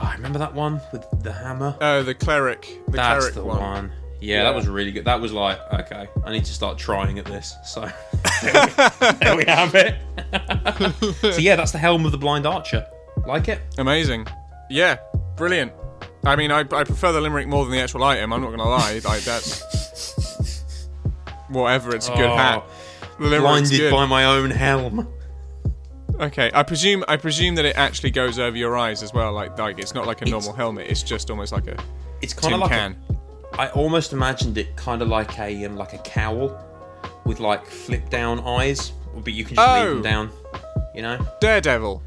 oh, 0.00 0.04
I 0.06 0.14
remember 0.14 0.38
that 0.38 0.54
one 0.54 0.80
with 0.92 1.04
the 1.22 1.32
hammer. 1.32 1.76
Oh, 1.80 2.02
the 2.02 2.14
cleric, 2.14 2.80
the 2.86 2.92
That's 2.92 3.18
cleric 3.18 3.34
the 3.34 3.44
one. 3.44 3.58
one. 3.60 3.92
Yeah, 4.20 4.36
Yeah. 4.38 4.42
that 4.44 4.54
was 4.54 4.68
really 4.68 4.92
good. 4.92 5.04
That 5.06 5.20
was 5.20 5.32
like, 5.32 5.58
okay, 5.72 6.08
I 6.24 6.32
need 6.32 6.44
to 6.44 6.52
start 6.52 6.76
trying 6.78 7.18
at 7.18 7.24
this. 7.24 7.54
So 7.64 7.88
there, 8.42 8.52
we, 9.00 9.06
there 9.20 9.36
we 9.36 9.44
have 9.46 9.74
it. 9.74 9.96
so 11.34 11.36
yeah, 11.40 11.56
that's 11.56 11.72
the 11.72 11.78
helm 11.78 12.04
of 12.04 12.12
the 12.12 12.18
blind 12.18 12.46
archer. 12.46 12.86
Like 13.26 13.48
it? 13.48 13.60
Amazing. 13.78 14.26
Yeah, 14.68 14.96
brilliant. 15.36 15.72
I 16.24 16.36
mean, 16.36 16.50
I, 16.52 16.60
I 16.60 16.84
prefer 16.84 17.12
the 17.12 17.20
limerick 17.20 17.48
more 17.48 17.64
than 17.64 17.72
the 17.72 17.80
actual 17.80 18.04
item. 18.04 18.32
I'm 18.32 18.40
not 18.42 18.48
going 18.48 18.58
to 18.58 18.64
lie. 18.66 19.00
Like 19.04 19.22
that's 19.22 19.62
whatever. 21.48 21.94
It's 21.94 22.08
a 22.08 22.14
good 22.14 22.26
Oh, 22.30 22.36
hat. 22.36 22.64
The 23.18 23.38
Blinded 23.38 23.70
good. 23.78 23.90
by 23.90 24.06
my 24.06 24.24
own 24.26 24.50
helm. 24.50 25.08
Okay, 26.20 26.50
I 26.52 26.62
presume 26.62 27.02
I 27.08 27.16
presume 27.16 27.54
that 27.54 27.64
it 27.64 27.76
actually 27.76 28.10
goes 28.10 28.38
over 28.38 28.56
your 28.56 28.76
eyes 28.76 29.02
as 29.02 29.12
well. 29.14 29.32
Like 29.32 29.58
like 29.58 29.78
it's 29.78 29.94
not 29.94 30.06
like 30.06 30.20
a 30.22 30.26
normal 30.26 30.52
helmet. 30.52 30.86
It's 30.90 31.02
just 31.02 31.30
almost 31.30 31.50
like 31.52 31.66
a 31.66 31.76
It's 32.20 32.34
kind 32.34 32.52
tin 32.52 32.54
of 32.54 32.60
like 32.60 32.70
can. 32.70 32.96
a, 33.54 33.60
I 33.60 33.70
almost 33.70 34.12
imagined 34.12 34.58
it 34.58 34.76
kind 34.76 35.00
of 35.02 35.08
like 35.08 35.38
a 35.38 35.64
um, 35.64 35.76
like 35.76 35.94
a 35.94 35.98
cowl 35.98 36.56
with 37.24 37.40
like 37.40 37.64
flip 37.66 38.10
down 38.10 38.40
eyes, 38.40 38.92
but 39.24 39.32
you 39.32 39.44
can 39.44 39.56
just 39.56 39.68
leave 39.68 39.86
Oh. 39.88 39.94
them 39.94 40.02
down. 40.02 40.30
You 40.94 41.02
know, 41.02 41.26
Daredevil. 41.40 42.02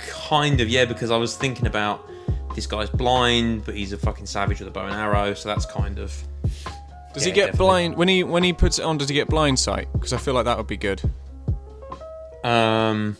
kind 0.00 0.60
of 0.60 0.68
yeah. 0.68 0.84
Because 0.84 1.10
I 1.10 1.16
was 1.16 1.34
thinking 1.36 1.66
about 1.66 2.06
this 2.54 2.66
guy's 2.66 2.90
blind, 2.90 3.64
but 3.64 3.74
he's 3.74 3.92
a 3.92 3.98
fucking 3.98 4.26
savage 4.26 4.58
with 4.60 4.68
a 4.68 4.70
bow 4.70 4.84
and 4.86 4.94
arrow, 4.94 5.32
so 5.34 5.48
that's 5.48 5.64
kind 5.64 5.98
of 5.98 6.12
Does 7.14 7.22
Yeah, 7.24 7.24
he 7.24 7.30
get 7.32 7.46
definitely. 7.52 7.56
blind 7.58 7.96
when 7.96 8.08
he 8.08 8.22
when 8.22 8.42
he 8.42 8.52
puts 8.52 8.78
it 8.78 8.84
on? 8.84 8.98
Does 8.98 9.08
he 9.08 9.14
get 9.14 9.28
blind 9.28 9.58
sight? 9.58 9.88
Because 9.94 10.12
I 10.12 10.18
feel 10.18 10.34
like 10.34 10.44
that 10.44 10.58
would 10.58 10.66
be 10.66 10.76
good. 10.76 11.00
um. 12.44 13.16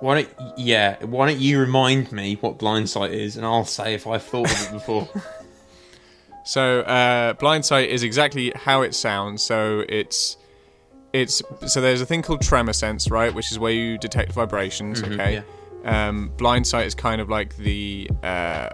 Why 0.00 0.22
don't 0.22 0.58
yeah? 0.58 1.02
Why 1.04 1.28
don't 1.28 1.40
you 1.40 1.58
remind 1.60 2.12
me 2.12 2.36
what 2.40 2.58
blind 2.58 2.88
sight 2.90 3.12
is, 3.12 3.36
and 3.36 3.46
I'll 3.46 3.64
say 3.64 3.94
if 3.94 4.06
I've 4.06 4.22
thought 4.22 4.50
of 4.50 4.62
it 4.62 4.72
before. 4.72 5.08
So 6.46 6.82
uh, 6.82 7.32
blind 7.32 7.64
sight 7.64 7.90
is 7.90 8.04
exactly 8.04 8.52
how 8.54 8.82
it 8.82 8.94
sounds. 8.94 9.42
So 9.42 9.84
it's 9.88 10.36
it's 11.12 11.42
so 11.66 11.80
there's 11.80 12.00
a 12.00 12.06
thing 12.06 12.22
called 12.22 12.40
tremor 12.40 12.72
sense, 12.72 13.10
right, 13.10 13.34
which 13.34 13.50
is 13.50 13.58
where 13.58 13.72
you 13.72 13.98
detect 13.98 14.32
vibrations. 14.32 15.02
okay. 15.02 15.42
Um, 15.84 16.30
blind 16.36 16.64
sight 16.66 16.86
is 16.86 16.94
kind 16.94 17.20
of 17.20 17.28
like 17.28 17.56
the 17.56 18.08
uh, 18.22 18.68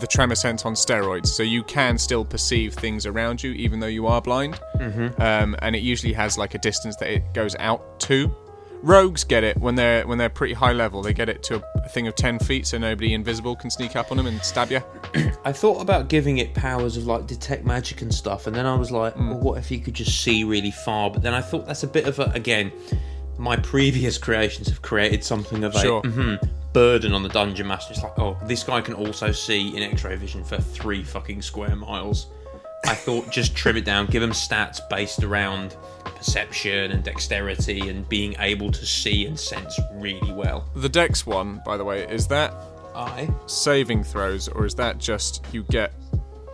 the 0.00 0.06
tremor 0.06 0.34
sense 0.34 0.64
on 0.64 0.72
steroids. 0.72 1.26
So 1.26 1.42
you 1.42 1.62
can 1.62 1.98
still 1.98 2.24
perceive 2.24 2.72
things 2.72 3.04
around 3.04 3.42
you 3.42 3.52
even 3.52 3.80
though 3.80 3.86
you 3.86 4.06
are 4.06 4.22
blind. 4.22 4.58
Mm-hmm. 4.76 5.20
Um, 5.20 5.56
and 5.60 5.76
it 5.76 5.82
usually 5.82 6.14
has 6.14 6.38
like 6.38 6.54
a 6.54 6.58
distance 6.58 6.96
that 6.96 7.10
it 7.10 7.34
goes 7.34 7.54
out 7.56 8.00
to. 8.00 8.34
Rogues 8.84 9.24
get 9.24 9.44
it 9.44 9.56
when 9.56 9.76
they're 9.76 10.06
when 10.06 10.18
they're 10.18 10.28
pretty 10.28 10.52
high 10.54 10.72
level. 10.72 11.00
They 11.00 11.14
get 11.14 11.30
it 11.30 11.42
to 11.44 11.64
a, 11.74 11.88
thing 11.88 12.06
of 12.06 12.14
ten 12.14 12.38
feet, 12.38 12.66
so 12.66 12.76
nobody 12.76 13.14
invisible 13.14 13.56
can 13.56 13.70
sneak 13.70 13.96
up 13.96 14.10
on 14.10 14.18
them 14.18 14.26
and 14.26 14.42
stab 14.42 14.70
you. 14.70 14.82
I 15.44 15.52
thought 15.52 15.80
about 15.80 16.08
giving 16.08 16.36
it 16.38 16.52
powers 16.54 16.96
of 16.98 17.06
like 17.06 17.26
detect 17.26 17.64
magic 17.64 18.02
and 18.02 18.12
stuff, 18.14 18.46
and 18.46 18.54
then 18.54 18.66
I 18.66 18.74
was 18.74 18.90
like, 18.90 19.14
Hmm. 19.14 19.30
well, 19.30 19.38
what 19.40 19.58
if 19.58 19.70
you 19.70 19.78
could 19.80 19.94
just 19.94 20.20
see 20.22 20.44
really 20.44 20.70
far? 20.70 21.10
But 21.10 21.22
then 21.22 21.32
I 21.32 21.40
thought 21.40 21.66
that's 21.66 21.82
a 21.82 21.86
bit 21.88 22.06
of 22.06 22.18
a 22.18 22.24
again. 22.34 22.70
My 23.38 23.56
previous 23.56 24.18
creations 24.26 24.68
have 24.68 24.82
created 24.82 25.24
something 25.24 25.64
of 25.64 25.74
a 25.74 25.80
Sure. 25.80 26.02
mhm, 26.02 26.38
burden 26.74 27.14
on 27.14 27.22
the 27.22 27.28
dungeon 27.30 27.66
master. 27.66 27.94
It's 27.94 28.02
like, 28.02 28.18
oh, 28.18 28.36
this 28.44 28.62
guy 28.64 28.80
can 28.82 28.94
also 28.94 29.32
see 29.32 29.74
in 29.76 29.82
X-ray 29.82 30.16
vision 30.16 30.44
for 30.44 30.58
three 30.58 31.02
fucking 31.02 31.40
square 31.40 31.74
miles. 31.74 32.26
I 32.86 32.94
thought 32.94 33.30
just 33.30 33.56
trim 33.56 33.76
it 33.76 33.84
down, 33.84 34.06
give 34.06 34.20
them 34.20 34.32
stats 34.32 34.80
based 34.88 35.22
around 35.22 35.76
perception 36.04 36.90
and 36.90 37.02
dexterity 37.02 37.88
and 37.88 38.08
being 38.08 38.34
able 38.38 38.70
to 38.72 38.86
see 38.86 39.26
and 39.26 39.38
sense 39.38 39.78
really 39.94 40.32
well. 40.32 40.68
The 40.76 40.88
Dex 40.88 41.26
one, 41.26 41.62
by 41.64 41.76
the 41.76 41.84
way, 41.84 42.06
is 42.06 42.26
that 42.28 42.54
I 42.94 43.28
saving 43.46 44.04
throws 44.04 44.48
or 44.48 44.66
is 44.66 44.74
that 44.76 44.98
just 44.98 45.44
you 45.52 45.64
get. 45.64 45.92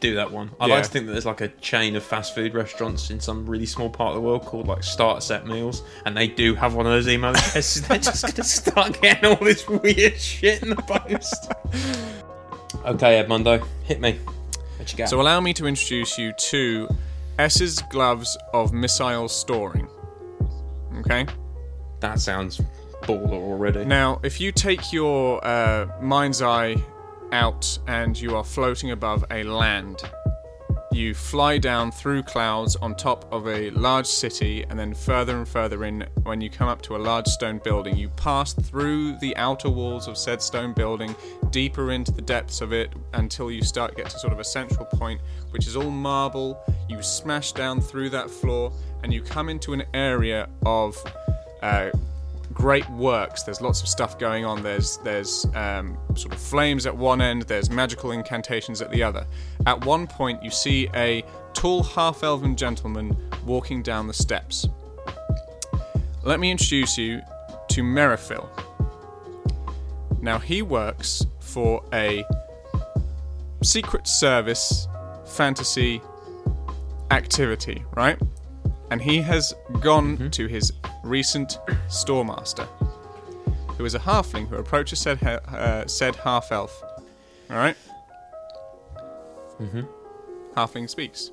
Do 0.00 0.16
that 0.16 0.32
one. 0.32 0.50
I 0.58 0.66
Yeah. 0.66 0.74
like 0.74 0.82
to 0.84 0.88
think 0.90 1.06
that 1.06 1.12
there's 1.12 1.26
like 1.26 1.40
a 1.42 1.48
chain 1.48 1.94
of 1.94 2.02
fast 2.02 2.34
food 2.34 2.54
restaurants 2.54 3.10
in 3.10 3.20
some 3.20 3.46
really 3.46 3.66
small 3.66 3.88
part 3.88 4.08
of 4.08 4.14
the 4.16 4.20
world 4.20 4.44
called 4.44 4.66
like 4.66 4.82
Starter 4.82 5.20
Set 5.20 5.46
Meals, 5.46 5.82
and 6.06 6.16
they 6.16 6.26
do 6.26 6.54
have 6.56 6.74
one 6.74 6.86
of 6.86 6.92
those 6.92 7.06
email 7.08 7.30
addresses. 7.30 7.82
They're 7.88 7.98
just 7.98 8.22
gonna 8.22 8.42
start 8.44 9.00
getting 9.00 9.26
all 9.30 9.36
this 9.36 9.68
weird 9.68 10.18
shit 10.18 10.62
in 10.62 10.70
the 10.70 10.76
post. 10.76 11.52
okay, 12.84 13.22
Edmundo, 13.22 13.64
hit 13.84 14.00
me. 14.00 14.18
What 14.78 14.90
you 14.90 14.98
got? 14.98 15.08
So 15.08 15.20
allow 15.20 15.40
me 15.40 15.52
to 15.54 15.66
introduce 15.66 16.18
you 16.18 16.32
to 16.32 16.88
S's 17.38 17.80
gloves 17.90 18.36
of 18.52 18.72
missile 18.72 19.28
storing. 19.28 19.88
Okay. 20.98 21.26
that 22.00 22.18
sounds 22.20 22.60
baller 23.02 23.32
already. 23.32 23.84
Now, 23.84 24.20
if 24.22 24.40
you 24.40 24.52
take 24.52 24.92
your 24.92 25.44
uh, 25.44 25.86
mind's 26.00 26.42
eye 26.42 26.76
out 27.32 27.78
and 27.86 28.20
you 28.20 28.36
are 28.36 28.44
floating 28.44 28.90
above 28.90 29.24
a 29.30 29.42
land, 29.44 30.02
you 30.92 31.14
fly 31.14 31.56
down 31.56 31.90
through 31.90 32.22
clouds 32.22 32.76
on 32.76 32.94
top 32.94 33.26
of 33.32 33.48
a 33.48 33.70
large 33.70 34.06
city, 34.06 34.64
and 34.68 34.78
then 34.78 34.92
further 34.92 35.38
and 35.38 35.48
further 35.48 35.84
in, 35.84 36.06
when 36.24 36.42
you 36.42 36.50
come 36.50 36.68
up 36.68 36.82
to 36.82 36.96
a 36.96 36.98
large 36.98 37.26
stone 37.26 37.60
building, 37.64 37.96
you 37.96 38.10
pass 38.10 38.52
through 38.52 39.16
the 39.18 39.34
outer 39.36 39.70
walls 39.70 40.06
of 40.06 40.18
said 40.18 40.42
stone 40.42 40.74
building, 40.74 41.16
deeper 41.50 41.92
into 41.92 42.12
the 42.12 42.20
depths 42.20 42.60
of 42.60 42.74
it, 42.74 42.92
until 43.14 43.50
you 43.50 43.62
start 43.62 43.96
get 43.96 44.10
to 44.10 44.18
sort 44.18 44.34
of 44.34 44.38
a 44.38 44.44
central 44.44 44.84
point, 44.84 45.18
which 45.50 45.66
is 45.66 45.76
all 45.76 45.90
marble. 45.90 46.62
You 46.90 47.02
smash 47.02 47.52
down 47.52 47.80
through 47.80 48.10
that 48.10 48.28
floor, 48.28 48.70
and 49.02 49.14
you 49.14 49.22
come 49.22 49.48
into 49.48 49.72
an 49.72 49.84
area 49.94 50.46
of 50.66 50.94
uh, 51.62 51.88
great 52.52 52.88
works. 52.90 53.42
There's 53.42 53.60
lots 53.60 53.82
of 53.82 53.88
stuff 53.88 54.18
going 54.18 54.44
on. 54.44 54.62
There's 54.62 54.98
there's 54.98 55.46
um, 55.54 55.96
sort 56.14 56.34
of 56.34 56.40
flames 56.40 56.86
at 56.86 56.96
one 56.96 57.20
end. 57.20 57.42
There's 57.42 57.70
magical 57.70 58.12
incantations 58.12 58.82
at 58.82 58.90
the 58.90 59.02
other. 59.02 59.26
At 59.66 59.84
one 59.84 60.06
point, 60.06 60.42
you 60.42 60.50
see 60.50 60.88
a 60.94 61.24
tall 61.54 61.82
half-elven 61.82 62.56
gentleman 62.56 63.16
walking 63.44 63.82
down 63.82 64.06
the 64.06 64.14
steps. 64.14 64.66
Let 66.22 66.40
me 66.40 66.50
introduce 66.50 66.96
you 66.96 67.20
to 67.70 67.82
Merrifill. 67.82 68.48
Now 70.20 70.38
he 70.38 70.62
works 70.62 71.26
for 71.40 71.82
a 71.92 72.24
secret 73.62 74.06
service 74.06 74.86
fantasy 75.26 76.00
activity, 77.10 77.84
right? 77.96 78.18
And 78.90 79.00
he 79.00 79.20
has 79.22 79.54
gone 79.80 80.30
to 80.30 80.46
his 80.46 80.72
recent 81.02 81.58
storemaster, 81.88 82.66
who 83.76 83.84
is 83.84 83.94
a 83.94 83.98
halfling 83.98 84.48
who 84.48 84.56
approaches 84.56 84.98
said 84.98 85.22
uh, 85.22 85.86
said 85.86 86.16
half 86.16 86.52
elf. 86.52 86.82
All 87.50 87.56
right. 87.56 87.76
Mm-hmm. 89.60 89.82
Halfling 90.56 90.88
speaks. 90.88 91.30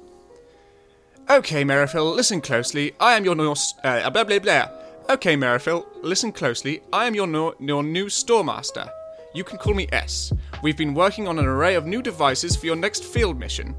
Okay, 1.30 1.64
Merrifill, 1.64 2.16
listen 2.16 2.42
closely. 2.42 2.94
I 3.00 3.16
am 3.16 3.24
your 3.24 3.36
Norse. 3.36 3.74
Uh, 3.84 4.10
blah 4.10 4.24
blah 4.24 4.40
blah. 4.40 4.70
Okay, 5.10 5.36
Merrifill, 5.36 5.86
listen 6.02 6.32
closely. 6.32 6.82
I 6.94 7.06
am 7.06 7.16
your 7.16 7.28
no- 7.28 7.56
your 7.60 7.84
new 7.84 8.06
storemaster. 8.06 8.90
You 9.34 9.44
can 9.44 9.58
call 9.60 9.76
me 9.76 9.88
S. 9.92 10.34
We've 10.64 10.78
been 10.78 10.96
working 10.96 11.28
on 11.28 11.38
an 11.38 11.46
array 11.46 11.76
of 11.76 11.86
new 11.86 12.02
devices 12.02 12.56
for 12.56 12.66
your 12.66 12.76
next 12.76 13.04
field 13.04 13.40
mission. 13.40 13.76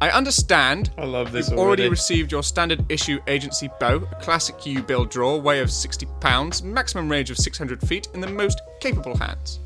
I 0.00 0.10
understand. 0.10 0.90
I 0.98 1.04
love 1.06 1.32
this 1.32 1.48
You've 1.48 1.58
already 1.58 1.84
already. 1.84 1.90
received 1.90 2.30
your 2.30 2.42
standard 2.42 2.84
issue 2.90 3.18
agency 3.26 3.70
bow, 3.80 4.06
a 4.12 4.14
classic 4.16 4.66
U 4.66 4.82
build 4.82 5.10
draw, 5.10 5.36
weight 5.38 5.60
of 5.60 5.70
60 5.70 6.06
pounds, 6.20 6.62
maximum 6.62 7.10
range 7.10 7.30
of 7.30 7.38
600 7.38 7.80
feet, 7.80 8.08
in 8.12 8.20
the 8.20 8.26
most 8.28 8.60
capable 8.80 9.16
hands. 9.16 9.60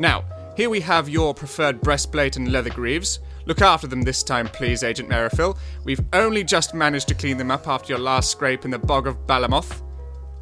Now, 0.00 0.24
here 0.56 0.68
we 0.68 0.80
have 0.80 1.08
your 1.08 1.32
preferred 1.32 1.80
breastplate 1.80 2.36
and 2.36 2.50
leather 2.50 2.70
greaves. 2.70 3.20
Look 3.46 3.60
after 3.60 3.86
them 3.86 4.02
this 4.02 4.24
time, 4.24 4.48
please, 4.48 4.82
Agent 4.82 5.08
Merrifill. 5.08 5.56
We've 5.84 6.00
only 6.12 6.42
just 6.42 6.74
managed 6.74 7.06
to 7.08 7.14
clean 7.14 7.36
them 7.36 7.52
up 7.52 7.68
after 7.68 7.92
your 7.92 8.00
last 8.00 8.30
scrape 8.32 8.64
in 8.64 8.70
the 8.72 8.78
bog 8.78 9.06
of 9.06 9.26
Balamoth. 9.28 9.82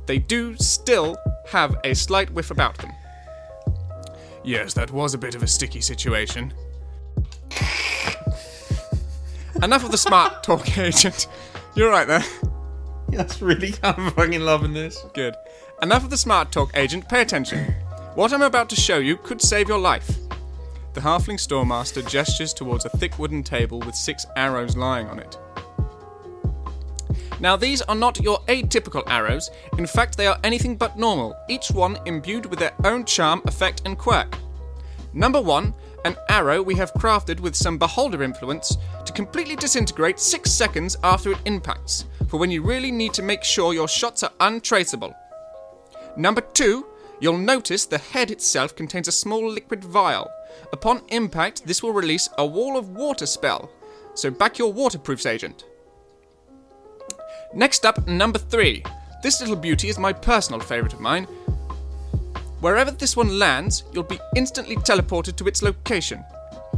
They 0.07 0.19
do 0.19 0.57
still 0.57 1.17
have 1.49 1.77
a 1.85 1.95
slight 1.95 2.31
whiff 2.31 2.51
about 2.51 2.79
them. 2.79 2.93
Yes, 4.45 4.73
that 4.75 4.91
was 4.91 5.13
a 5.13 5.19
bit 5.19 5.35
of 5.35 5.43
a 5.43 5.47
sticky 5.47 5.81
situation. 5.83 6.55
Enough 9.61 9.85
of 9.85 9.91
the 9.91 9.99
smart 9.99 10.43
talk, 10.43 10.79
Agent. 10.79 11.27
You're 11.75 11.91
right 11.91 12.07
there. 12.07 12.25
That's 13.09 13.43
really. 13.43 13.75
I'm 13.83 14.11
fucking 14.13 14.41
loving 14.41 14.73
this. 14.73 15.05
Good. 15.15 15.35
Enough 15.83 16.05
of 16.05 16.11
the 16.11 16.17
smart 16.17 16.51
talk, 16.51 16.71
Agent. 16.75 17.09
Pay 17.09 17.21
attention. 17.21 17.75
What 18.15 18.33
I'm 18.33 18.43
about 18.43 18.69
to 18.71 18.77
show 18.77 18.99
you 18.99 19.17
could 19.17 19.41
save 19.41 19.69
your 19.69 19.79
life. 19.79 20.19
The 20.95 21.01
halfling 21.01 21.39
storemaster 21.39 22.07
gestures 22.09 22.53
towards 22.53 22.85
a 22.85 22.91
thick 22.91 23.19
wooden 23.19 23.43
table 23.43 23.81
with 23.81 23.95
six 23.95 24.27
arrows 24.37 24.77
lying 24.77 25.09
on 25.09 25.19
it. 25.19 25.39
Now, 27.41 27.57
these 27.57 27.83
are 27.83 27.95
not 27.95 28.21
your 28.21 28.39
atypical 28.47 29.03
arrows. 29.07 29.51
In 29.79 29.87
fact, 29.87 30.17
they 30.17 30.27
are 30.27 30.39
anything 30.45 30.77
but 30.77 30.99
normal, 30.99 31.37
each 31.49 31.71
one 31.71 31.99
imbued 32.07 32.47
with 32.47 32.59
their 32.59 32.75
own 32.85 33.05
charm, 33.05 33.43
effect, 33.47 33.83
and 33.85 33.99
quirk. 33.99 34.37
Number 35.13 35.41
one, 35.41 35.75
an 36.05 36.17
arrow 36.29 36.63
we 36.63 36.75
have 36.75 36.93
crafted 36.95 37.41
with 37.41 37.55
some 37.55 37.79
beholder 37.79 38.23
influence 38.23 38.77
to 39.05 39.13
completely 39.13 39.57
disintegrate 39.57 40.19
six 40.19 40.51
seconds 40.51 40.97
after 41.03 41.33
it 41.33 41.39
impacts, 41.45 42.07
for 42.29 42.39
when 42.39 42.51
you 42.51 42.63
really 42.63 42.91
need 42.91 43.13
to 43.15 43.23
make 43.23 43.45
sure 43.45 43.75
your 43.75 43.89
shots 43.89 44.23
are 44.23 44.33
untraceable. 44.41 45.15
Number 46.17 46.41
two, 46.41 46.87
you'll 47.21 47.39
notice 47.39 47.87
the 47.87 47.99
head 47.99 48.31
itself 48.31 48.75
contains 48.75 49.09
a 49.09 49.13
small 49.13 49.49
liquid 49.49 49.85
vial. 49.85 50.31
Upon 50.73 51.03
impact, 51.09 51.67
this 51.67 51.83
will 51.83 51.93
release 51.93 52.29
a 52.39 52.47
wall 52.47 52.77
of 52.77 52.91
water 52.91 53.27
spell, 53.27 53.71
so 54.15 54.31
back 54.31 54.59
your 54.59 54.73
waterproofs 54.73 55.27
agent. 55.27 55.65
Next 57.55 57.85
up, 57.85 58.07
number 58.07 58.39
three. 58.39 58.83
This 59.23 59.41
little 59.41 59.57
beauty 59.57 59.89
is 59.89 59.99
my 59.99 60.13
personal 60.13 60.59
favourite 60.59 60.95
of 60.95 61.01
mine. 61.01 61.29
Wherever 62.63 62.93
this 62.93 63.17
one 63.17 63.41
lands, 63.41 63.83
you'll 63.93 64.05
be 64.05 64.21
instantly 64.37 64.77
teleported 64.77 65.35
to 65.35 65.49
its 65.49 65.65
location. 65.65 66.25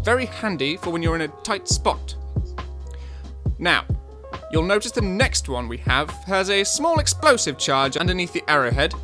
Very 0.01 0.25
handy 0.25 0.79
for 0.79 0.89
when 0.89 1.03
you're 1.03 1.15
in 1.15 1.21
a 1.21 1.43
tight 1.43 1.69
spot. 1.69 2.15
Now, 3.59 3.85
you'll 4.51 4.63
notice 4.63 4.93
the 4.93 5.03
next 5.03 5.51
one 5.51 5.69
we 5.69 5.77
have 5.77 6.09
has 6.25 6.49
a 6.49 6.65
small 6.65 7.01
explosive 7.01 7.59
charge 7.59 7.99
underneath 7.99 8.33
the 8.33 8.43
arrowhead. 8.49 8.95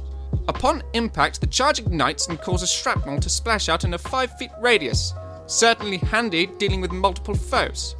Upon 0.49 0.83
impact, 0.95 1.43
the 1.43 1.47
charge 1.49 1.81
ignites 1.81 2.29
and 2.29 2.41
causes 2.41 2.71
shrapnel 2.71 3.21
to 3.21 3.29
splash 3.29 3.69
out 3.69 3.85
in 3.85 3.93
a 3.93 3.99
5 3.99 4.39
feet 4.39 4.53
radius. 4.59 5.13
Certainly 5.49 5.99
handy 5.99 6.47
dealing 6.47 6.81
with 6.81 6.93
multiple 6.93 7.35
foes. 7.35 7.95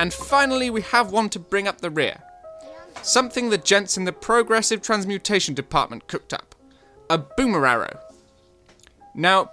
And 0.00 0.12
finally, 0.12 0.70
we 0.70 0.82
have 0.82 1.12
one 1.12 1.28
to 1.28 1.38
bring 1.38 1.68
up 1.68 1.80
the 1.80 1.90
rear. 1.90 2.20
Something 3.02 3.48
the 3.48 3.58
gents 3.58 3.96
in 3.96 4.06
the 4.06 4.12
Progressive 4.12 4.82
Transmutation 4.82 5.54
Department 5.54 6.08
cooked 6.08 6.32
up. 6.32 6.49
A 7.10 7.18
boomer 7.18 7.66
arrow. 7.66 7.98
Now, 9.16 9.50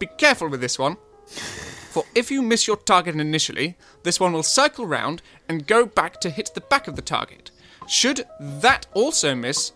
be 0.00 0.06
careful 0.18 0.48
with 0.48 0.60
this 0.60 0.76
one, 0.78 0.96
for 1.26 2.04
if 2.16 2.32
you 2.32 2.42
miss 2.42 2.66
your 2.66 2.76
target 2.76 3.14
initially, 3.14 3.76
this 4.02 4.18
one 4.18 4.32
will 4.32 4.42
circle 4.42 4.86
round 4.86 5.22
and 5.48 5.68
go 5.68 5.86
back 5.86 6.20
to 6.20 6.30
hit 6.30 6.50
the 6.52 6.60
back 6.62 6.88
of 6.88 6.96
the 6.96 7.02
target. 7.02 7.52
Should 7.86 8.26
that 8.40 8.88
also 8.92 9.36
miss, 9.36 9.70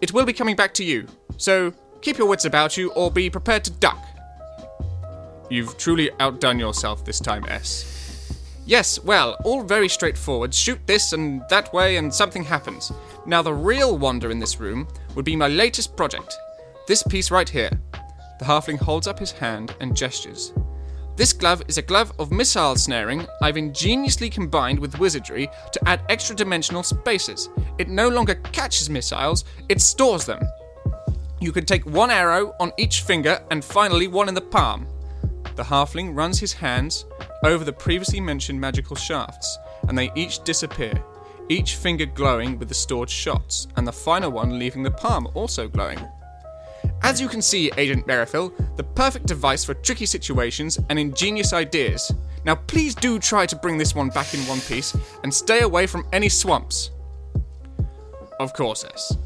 it 0.00 0.14
will 0.14 0.24
be 0.24 0.32
coming 0.32 0.56
back 0.56 0.72
to 0.74 0.84
you. 0.84 1.06
So 1.36 1.74
keep 2.00 2.16
your 2.16 2.28
wits 2.28 2.46
about 2.46 2.78
you 2.78 2.92
or 2.92 3.10
be 3.10 3.28
prepared 3.28 3.64
to 3.64 3.70
duck. 3.72 4.02
You've 5.50 5.76
truly 5.76 6.10
outdone 6.18 6.58
yourself 6.58 7.04
this 7.04 7.20
time, 7.20 7.44
S. 7.46 7.92
Yes, 8.64 8.98
well, 8.98 9.36
all 9.44 9.62
very 9.62 9.88
straightforward. 9.88 10.54
Shoot 10.54 10.80
this 10.86 11.12
and 11.12 11.42
that 11.50 11.72
way, 11.74 11.98
and 11.98 12.12
something 12.12 12.42
happens. 12.42 12.90
Now, 13.26 13.42
the 13.42 13.52
real 13.52 13.98
wonder 13.98 14.30
in 14.30 14.38
this 14.38 14.60
room 14.60 14.86
would 15.16 15.24
be 15.24 15.34
my 15.34 15.48
latest 15.48 15.96
project. 15.96 16.36
This 16.86 17.02
piece 17.02 17.32
right 17.32 17.48
here. 17.48 17.70
The 18.38 18.44
halfling 18.44 18.78
holds 18.78 19.08
up 19.08 19.18
his 19.18 19.32
hand 19.32 19.74
and 19.80 19.96
gestures. 19.96 20.52
This 21.16 21.32
glove 21.32 21.62
is 21.66 21.76
a 21.76 21.82
glove 21.82 22.12
of 22.20 22.30
missile 22.30 22.76
snaring 22.76 23.26
I've 23.42 23.56
ingeniously 23.56 24.30
combined 24.30 24.78
with 24.78 25.00
wizardry 25.00 25.48
to 25.72 25.88
add 25.88 26.02
extra 26.08 26.36
dimensional 26.36 26.84
spaces. 26.84 27.48
It 27.78 27.88
no 27.88 28.08
longer 28.08 28.36
catches 28.52 28.90
missiles, 28.90 29.44
it 29.68 29.80
stores 29.80 30.24
them. 30.24 30.40
You 31.40 31.50
can 31.50 31.64
take 31.64 31.84
one 31.84 32.10
arrow 32.10 32.54
on 32.60 32.72
each 32.76 33.00
finger 33.00 33.42
and 33.50 33.64
finally 33.64 34.06
one 34.06 34.28
in 34.28 34.34
the 34.34 34.40
palm. 34.40 34.86
The 35.56 35.64
halfling 35.64 36.14
runs 36.14 36.38
his 36.38 36.52
hands 36.52 37.06
over 37.42 37.64
the 37.64 37.72
previously 37.72 38.20
mentioned 38.20 38.60
magical 38.60 38.94
shafts, 38.94 39.58
and 39.88 39.98
they 39.98 40.12
each 40.14 40.44
disappear, 40.44 41.02
each 41.48 41.76
finger 41.76 42.06
glowing 42.06 42.58
with 42.58 42.68
the 42.68 42.74
stored 42.74 43.10
shots, 43.10 43.68
and 43.76 43.86
the 43.86 43.92
final 43.92 44.30
one 44.30 44.58
leaving 44.58 44.82
the 44.82 44.90
palm 44.90 45.28
also 45.34 45.68
glowing. 45.68 45.98
As 47.02 47.20
you 47.20 47.28
can 47.28 47.42
see, 47.42 47.70
Agent 47.76 48.06
Merrifield, 48.06 48.52
the 48.76 48.82
perfect 48.82 49.26
device 49.26 49.64
for 49.64 49.74
tricky 49.74 50.06
situations 50.06 50.78
and 50.88 50.98
ingenious 50.98 51.52
ideas. 51.52 52.12
Now, 52.44 52.54
please 52.54 52.94
do 52.94 53.18
try 53.18 53.46
to 53.46 53.56
bring 53.56 53.78
this 53.78 53.94
one 53.94 54.08
back 54.08 54.34
in 54.34 54.40
one 54.40 54.60
piece 54.60 54.96
and 55.22 55.32
stay 55.32 55.60
away 55.60 55.86
from 55.86 56.06
any 56.12 56.28
swamps. 56.28 56.90
Of 58.38 58.52
course, 58.54 58.84
S. 58.84 59.16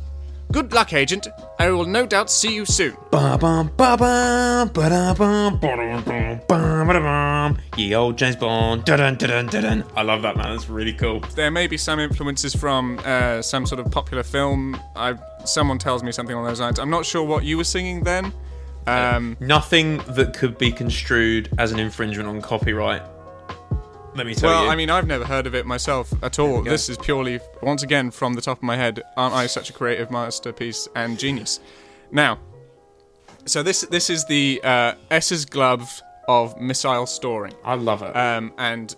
Good 0.52 0.72
luck, 0.72 0.92
Agent. 0.92 1.28
I 1.60 1.70
will 1.70 1.84
no 1.84 2.06
doubt 2.06 2.28
see 2.28 2.52
you 2.52 2.64
soon. 2.64 2.96
Ba-bum, 3.12 3.70
ba-bum, 3.76 4.68
ba-da-bum, 4.68 5.60
ba-dum-bum, 5.60 6.40
ba-da-bum. 6.48 7.58
Ye 7.76 7.94
old 7.94 8.18
James 8.18 8.34
Bond. 8.34 8.88
I 8.90 10.02
love 10.02 10.22
that, 10.22 10.36
man. 10.36 10.50
That's 10.50 10.68
really 10.68 10.92
cool. 10.94 11.20
There 11.36 11.52
may 11.52 11.68
be 11.68 11.76
some 11.76 12.00
influences 12.00 12.52
from 12.54 12.98
uh, 13.04 13.42
some 13.42 13.64
sort 13.64 13.80
of 13.80 13.92
popular 13.92 14.24
film. 14.24 14.76
I 14.96 15.14
someone 15.44 15.78
tells 15.78 16.02
me 16.02 16.10
something 16.10 16.34
along 16.34 16.46
those 16.48 16.60
lines. 16.60 16.80
I'm 16.80 16.90
not 16.90 17.06
sure 17.06 17.22
what 17.22 17.44
you 17.44 17.56
were 17.56 17.64
singing 17.64 18.02
then. 18.02 18.32
Um, 18.88 19.36
Nothing 19.38 19.98
that 20.08 20.34
could 20.34 20.58
be 20.58 20.72
construed 20.72 21.48
as 21.58 21.70
an 21.70 21.78
infringement 21.78 22.28
on 22.28 22.42
copyright. 22.42 23.02
Let 24.14 24.26
me 24.26 24.34
tell 24.34 24.50
well, 24.50 24.64
you. 24.64 24.70
I 24.70 24.76
mean, 24.76 24.90
I've 24.90 25.06
never 25.06 25.24
heard 25.24 25.46
of 25.46 25.54
it 25.54 25.66
myself 25.66 26.12
at 26.22 26.38
all. 26.38 26.62
This 26.62 26.88
is 26.88 26.98
purely, 26.98 27.38
once 27.62 27.82
again, 27.82 28.10
from 28.10 28.34
the 28.34 28.40
top 28.40 28.58
of 28.58 28.62
my 28.62 28.76
head. 28.76 29.02
Aren't 29.16 29.34
I 29.34 29.46
such 29.46 29.70
a 29.70 29.72
creative 29.72 30.10
masterpiece 30.10 30.88
and 30.96 31.18
genius? 31.18 31.60
Now, 32.10 32.40
so 33.46 33.62
this 33.62 33.82
this 33.82 34.10
is 34.10 34.24
the 34.26 34.60
uh, 34.64 34.94
S's 35.10 35.44
glove 35.44 36.02
of 36.28 36.60
missile 36.60 37.06
storing. 37.06 37.54
I 37.64 37.74
love 37.74 38.02
it. 38.02 38.16
Um, 38.16 38.52
and 38.58 38.94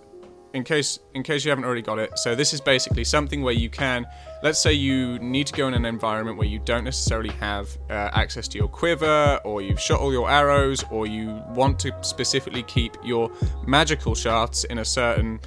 in 0.54 0.64
case 0.64 0.98
in 1.14 1.22
case 1.22 1.44
you 1.44 1.50
haven't 1.50 1.64
already 1.64 1.82
got 1.82 1.98
it, 1.98 2.18
so 2.18 2.34
this 2.34 2.54
is 2.54 2.60
basically 2.60 3.04
something 3.04 3.42
where 3.42 3.54
you 3.54 3.68
can, 3.68 4.06
let's 4.42 4.60
say 4.60 4.72
you 4.72 5.18
need 5.20 5.46
to 5.46 5.52
go 5.52 5.68
in 5.68 5.74
an 5.74 5.84
environment 5.84 6.36
where 6.36 6.46
you 6.46 6.58
don't 6.58 6.84
necessarily 6.84 7.30
have 7.30 7.68
uh, 7.88 8.10
access 8.12 8.48
to 8.48 8.58
your 8.58 8.68
quiver, 8.68 9.40
or 9.44 9.62
you've 9.62 9.80
shot 9.80 10.00
all 10.00 10.12
your 10.12 10.28
arrows, 10.30 10.84
or 10.90 11.06
you 11.06 11.42
want 11.50 11.78
to 11.80 11.94
specifically 12.02 12.62
keep 12.64 12.96
your 13.04 13.30
magical 13.66 14.14
shafts 14.14 14.64
in 14.64 14.78
a 14.78 14.84
certain 14.84 15.40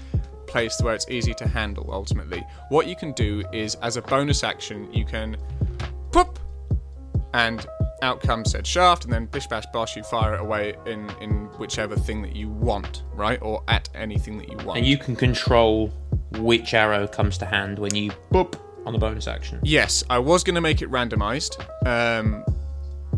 place 0.47 0.81
where 0.81 0.95
it's 0.95 1.09
easy 1.09 1.33
to 1.33 1.47
handle. 1.47 1.89
Ultimately, 1.91 2.45
what 2.69 2.87
you 2.87 2.95
can 2.95 3.11
do 3.11 3.43
is, 3.51 3.75
as 3.75 3.97
a 3.97 4.01
bonus 4.01 4.43
action, 4.43 4.91
you 4.93 5.05
can, 5.05 5.35
pop, 6.11 6.39
and 7.33 7.67
out 8.01 8.21
comes 8.21 8.51
said 8.51 8.65
shaft, 8.65 9.03
and 9.03 9.13
then 9.13 9.25
bish 9.25 9.47
bash 9.47 9.65
bosh, 9.73 9.97
you 9.97 10.03
fire 10.03 10.35
it 10.35 10.41
away 10.41 10.75
in 10.85 11.09
in 11.21 11.45
whichever 11.57 11.95
thing 11.95 12.21
that 12.21 12.35
you 12.35 12.49
want, 12.49 13.03
right, 13.13 13.41
or 13.41 13.63
at 13.67 13.89
anything 13.93 14.37
that 14.37 14.49
you 14.49 14.57
want. 14.65 14.77
and 14.77 14.87
you 14.87 14.97
can 14.97 15.15
control 15.15 15.91
which 16.39 16.73
arrow 16.73 17.07
comes 17.07 17.37
to 17.37 17.45
hand 17.45 17.79
when 17.79 17.93
you 17.95 18.11
boop 18.31 18.59
on 18.85 18.93
the 18.93 18.99
bonus 18.99 19.27
action. 19.27 19.59
Yes, 19.63 20.03
I 20.09 20.19
was 20.19 20.43
going 20.43 20.55
to 20.55 20.61
make 20.61 20.81
it 20.81 20.89
randomized, 20.91 21.57
um, 21.85 22.43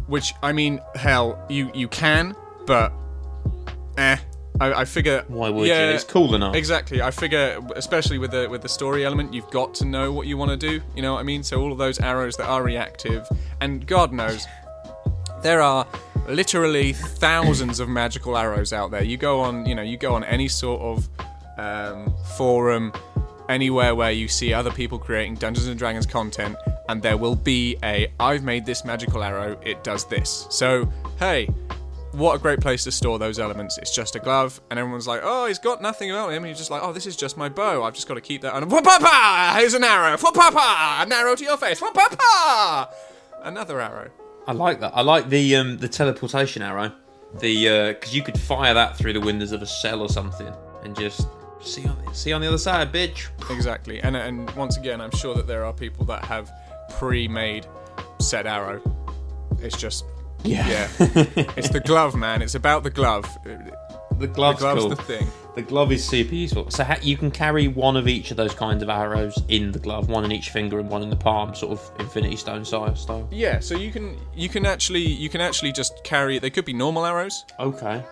which 0.08 0.34
I 0.42 0.54
mean, 0.54 0.82
hell, 0.96 1.44
you 1.50 1.72
you 1.74 1.88
can, 1.88 2.36
but 2.66 2.94
eh, 3.98 4.18
I, 4.60 4.74
I 4.82 4.86
figure. 4.86 5.24
Why 5.28 5.50
would 5.50 5.68
yeah, 5.68 5.90
you? 5.90 5.96
It's 5.96 6.04
cool 6.04 6.36
enough. 6.36 6.56
Exactly. 6.56 7.02
I 7.02 7.12
figure, 7.12 7.60
especially 7.76 8.18
with 8.18 8.32
the 8.32 8.48
with 8.50 8.62
the 8.62 8.70
story 8.70 9.06
element, 9.06 9.34
you've 9.34 9.50
got 9.52 9.74
to 9.76 9.86
know 9.86 10.12
what 10.12 10.28
you 10.28 10.38
want 10.38 10.52
to 10.52 10.58
do. 10.58 10.82
You 10.96 11.02
know 11.02 11.14
what 11.14 11.20
I 11.20 11.24
mean? 11.24 11.44
So 11.44 11.62
all 11.62 11.72
of 11.72 11.78
those 11.78 12.00
arrows 12.00 12.36
that 12.38 12.48
are 12.48 12.64
reactive, 12.64 13.28
and 13.62 13.86
God 13.86 14.12
knows, 14.12 14.46
there 15.42 15.62
are 15.62 15.88
literally 16.28 16.94
thousands 16.94 17.80
of 17.80 17.88
magical 17.90 18.38
arrows 18.38 18.74
out 18.74 18.92
there. 18.92 19.04
You 19.04 19.18
go 19.18 19.40
on, 19.42 19.66
you 19.66 19.76
know, 19.76 19.82
you 19.82 19.98
go 19.98 20.16
on 20.16 20.24
any 20.24 20.48
sort 20.48 20.82
of 20.82 21.10
um, 21.58 22.14
forum, 22.36 22.94
anywhere 23.50 23.96
where 23.96 24.12
you 24.12 24.28
see 24.28 24.54
other 24.54 24.72
people 24.72 25.00
creating 25.00 25.36
Dungeons 25.36 25.68
and 25.68 25.78
Dragons 25.78 26.06
content, 26.06 26.56
and 26.90 27.02
there 27.02 27.18
will 27.18 27.36
be 27.36 27.78
a 27.84 28.12
I've 28.20 28.44
made 28.44 28.66
this 28.66 28.86
magical 28.86 29.24
arrow. 29.24 29.60
It 29.64 29.84
does 29.84 30.06
this. 30.06 30.48
So 30.50 30.92
hey. 31.20 31.50
What 32.14 32.36
a 32.36 32.40
great 32.40 32.62
place 32.62 32.84
to 32.86 32.92
store 32.92 33.20
those 33.20 33.38
elements. 33.38 33.78
It's 33.78 33.94
just 33.94 34.16
a 34.16 34.20
glove, 34.20 34.60
and 34.72 34.80
everyone's 34.80 35.08
like, 35.08 35.22
oh, 35.24 35.46
he's 35.46 35.60
got 35.60 35.84
nothing 35.84 36.10
about 36.10 36.30
him. 36.30 36.38
And 36.38 36.48
you're 36.48 36.58
just 36.58 36.72
like, 36.72 36.82
oh, 36.82 36.92
this 36.92 37.06
is 37.06 37.16
just 37.16 37.38
my 37.38 37.48
bow. 37.48 37.84
I've 37.84 37.94
just 37.94 38.08
got 38.08 38.16
to 38.16 38.22
keep 38.22 38.42
that. 38.42 38.56
And 38.56 38.72
whoop-pa-pa! 38.72 39.56
Here's 39.60 39.76
an 39.76 39.84
arrow. 39.84 40.18
Whoop-pa-pa! 40.18 41.04
An 41.06 41.12
arrow 41.12 41.36
to 41.36 41.44
your 41.44 41.58
face. 41.58 41.80
Whoop-pa-pa! 41.80 42.90
Another 43.44 43.80
arrow. 43.80 44.10
I 44.48 44.54
like 44.54 44.80
that. 44.80 44.94
I 44.96 45.02
like 45.02 45.30
the 45.30 45.58
um, 45.58 45.78
the 45.78 45.90
teleportation 45.90 46.64
arrow. 46.64 46.92
The 47.40 47.94
because 47.94 48.16
you 48.16 48.24
could 48.24 48.40
fire 48.40 48.74
that 48.74 48.98
through 48.98 49.14
the 49.14 49.22
windows 49.22 49.52
of 49.52 49.62
a 49.62 49.68
cell 49.68 50.02
or 50.02 50.10
something 50.10 50.52
and 50.84 50.96
just 50.96 51.28
see 51.62 51.88
on 51.88 51.98
the, 52.04 52.14
see 52.14 52.34
on 52.34 52.42
the 52.42 52.48
other 52.48 52.58
side, 52.58 52.92
bitch. 52.92 53.28
Exactly. 53.50 54.02
And 54.02 54.16
and 54.16 54.50
once 54.52 54.78
again, 54.78 55.02
I'm 55.02 55.12
sure 55.12 55.36
that 55.36 55.48
there 55.48 55.66
are 55.66 55.74
people 55.74 56.06
that 56.06 56.26
have 56.26 56.52
pre-made 56.98 57.66
said 58.20 58.48
arrow. 58.48 58.82
It's 59.62 59.78
just 59.78 60.06
yeah. 60.44 60.68
yeah. 60.68 60.90
it's 61.58 61.70
the 61.70 61.80
glove, 61.80 62.16
man. 62.16 62.42
It's 62.42 62.56
about 62.56 62.84
the 62.84 62.90
glove. 62.90 63.26
The 63.44 64.26
glove's, 64.28 64.60
the 64.60 64.66
glove's 64.66 64.82
cool. 64.82 64.90
the 64.90 64.96
thing. 64.96 65.28
The 65.56 65.62
glove 65.62 65.92
is 65.92 66.04
super 66.04 66.34
useful. 66.34 66.72
So 66.72 66.84
ha- 66.84 66.98
you 67.02 67.18
can 67.18 67.30
carry 67.30 67.68
one 67.68 67.96
of 67.96 68.08
each 68.08 68.32
of 68.32 68.38
those 68.38 68.54
kinds 68.54 68.82
of 68.82 68.90
arrows 68.90 69.38
in 69.48 69.72
the 69.72 69.80
glove, 69.80 70.10
one 70.10 70.26
in 70.26 70.32
each 70.32 70.50
finger 70.50 70.80
and 70.80 70.90
one 70.90 71.04
in 71.04 71.10
the 71.10 71.16
palm, 71.16 71.54
sort 71.54 71.74
of 71.74 71.92
Infinity 72.00 72.36
Stone 72.36 72.66
style. 72.66 72.96
style. 72.96 73.28
Yeah, 73.32 73.60
so 73.60 73.76
you 73.76 73.92
can 73.92 74.18
you 74.36 74.50
can 74.50 74.66
actually 74.66 75.06
you 75.06 75.30
can 75.30 75.42
actually 75.42 75.72
just 75.72 76.04
carry. 76.04 76.40
They 76.40 76.50
could 76.50 76.66
be 76.66 76.74
normal 76.74 77.06
arrows. 77.06 77.46
Okay. 77.60 78.04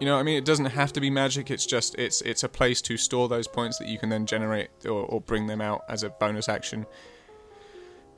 You 0.00 0.06
know, 0.06 0.14
what 0.14 0.20
I 0.20 0.22
mean, 0.22 0.36
it 0.36 0.44
doesn't 0.44 0.66
have 0.66 0.92
to 0.94 1.00
be 1.00 1.10
magic. 1.10 1.50
It's 1.50 1.66
just 1.66 1.94
it's 1.96 2.20
it's 2.22 2.42
a 2.42 2.48
place 2.48 2.80
to 2.82 2.96
store 2.96 3.28
those 3.28 3.46
points 3.46 3.78
that 3.78 3.88
you 3.88 3.98
can 3.98 4.08
then 4.08 4.26
generate 4.26 4.70
or, 4.84 5.04
or 5.04 5.20
bring 5.20 5.46
them 5.46 5.60
out 5.60 5.84
as 5.88 6.02
a 6.02 6.10
bonus 6.10 6.48
action. 6.48 6.86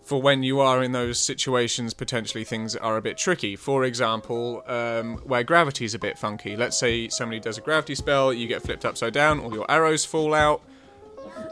For 0.02 0.20
when 0.20 0.42
you 0.42 0.60
are 0.60 0.82
in 0.82 0.92
those 0.92 1.18
situations, 1.18 1.94
potentially 1.94 2.44
things 2.44 2.76
are 2.76 2.98
a 2.98 3.02
bit 3.02 3.16
tricky. 3.16 3.56
For 3.56 3.84
example, 3.84 4.62
um, 4.66 5.16
where 5.24 5.42
gravity's 5.42 5.94
a 5.94 5.98
bit 5.98 6.18
funky. 6.18 6.56
Let's 6.56 6.76
say 6.76 7.08
somebody 7.08 7.40
does 7.40 7.56
a 7.56 7.62
gravity 7.62 7.94
spell, 7.94 8.30
you 8.30 8.46
get 8.46 8.60
flipped 8.60 8.84
upside 8.84 9.14
down, 9.14 9.40
all 9.40 9.54
your 9.54 9.70
arrows 9.70 10.04
fall 10.04 10.34
out. 10.34 10.60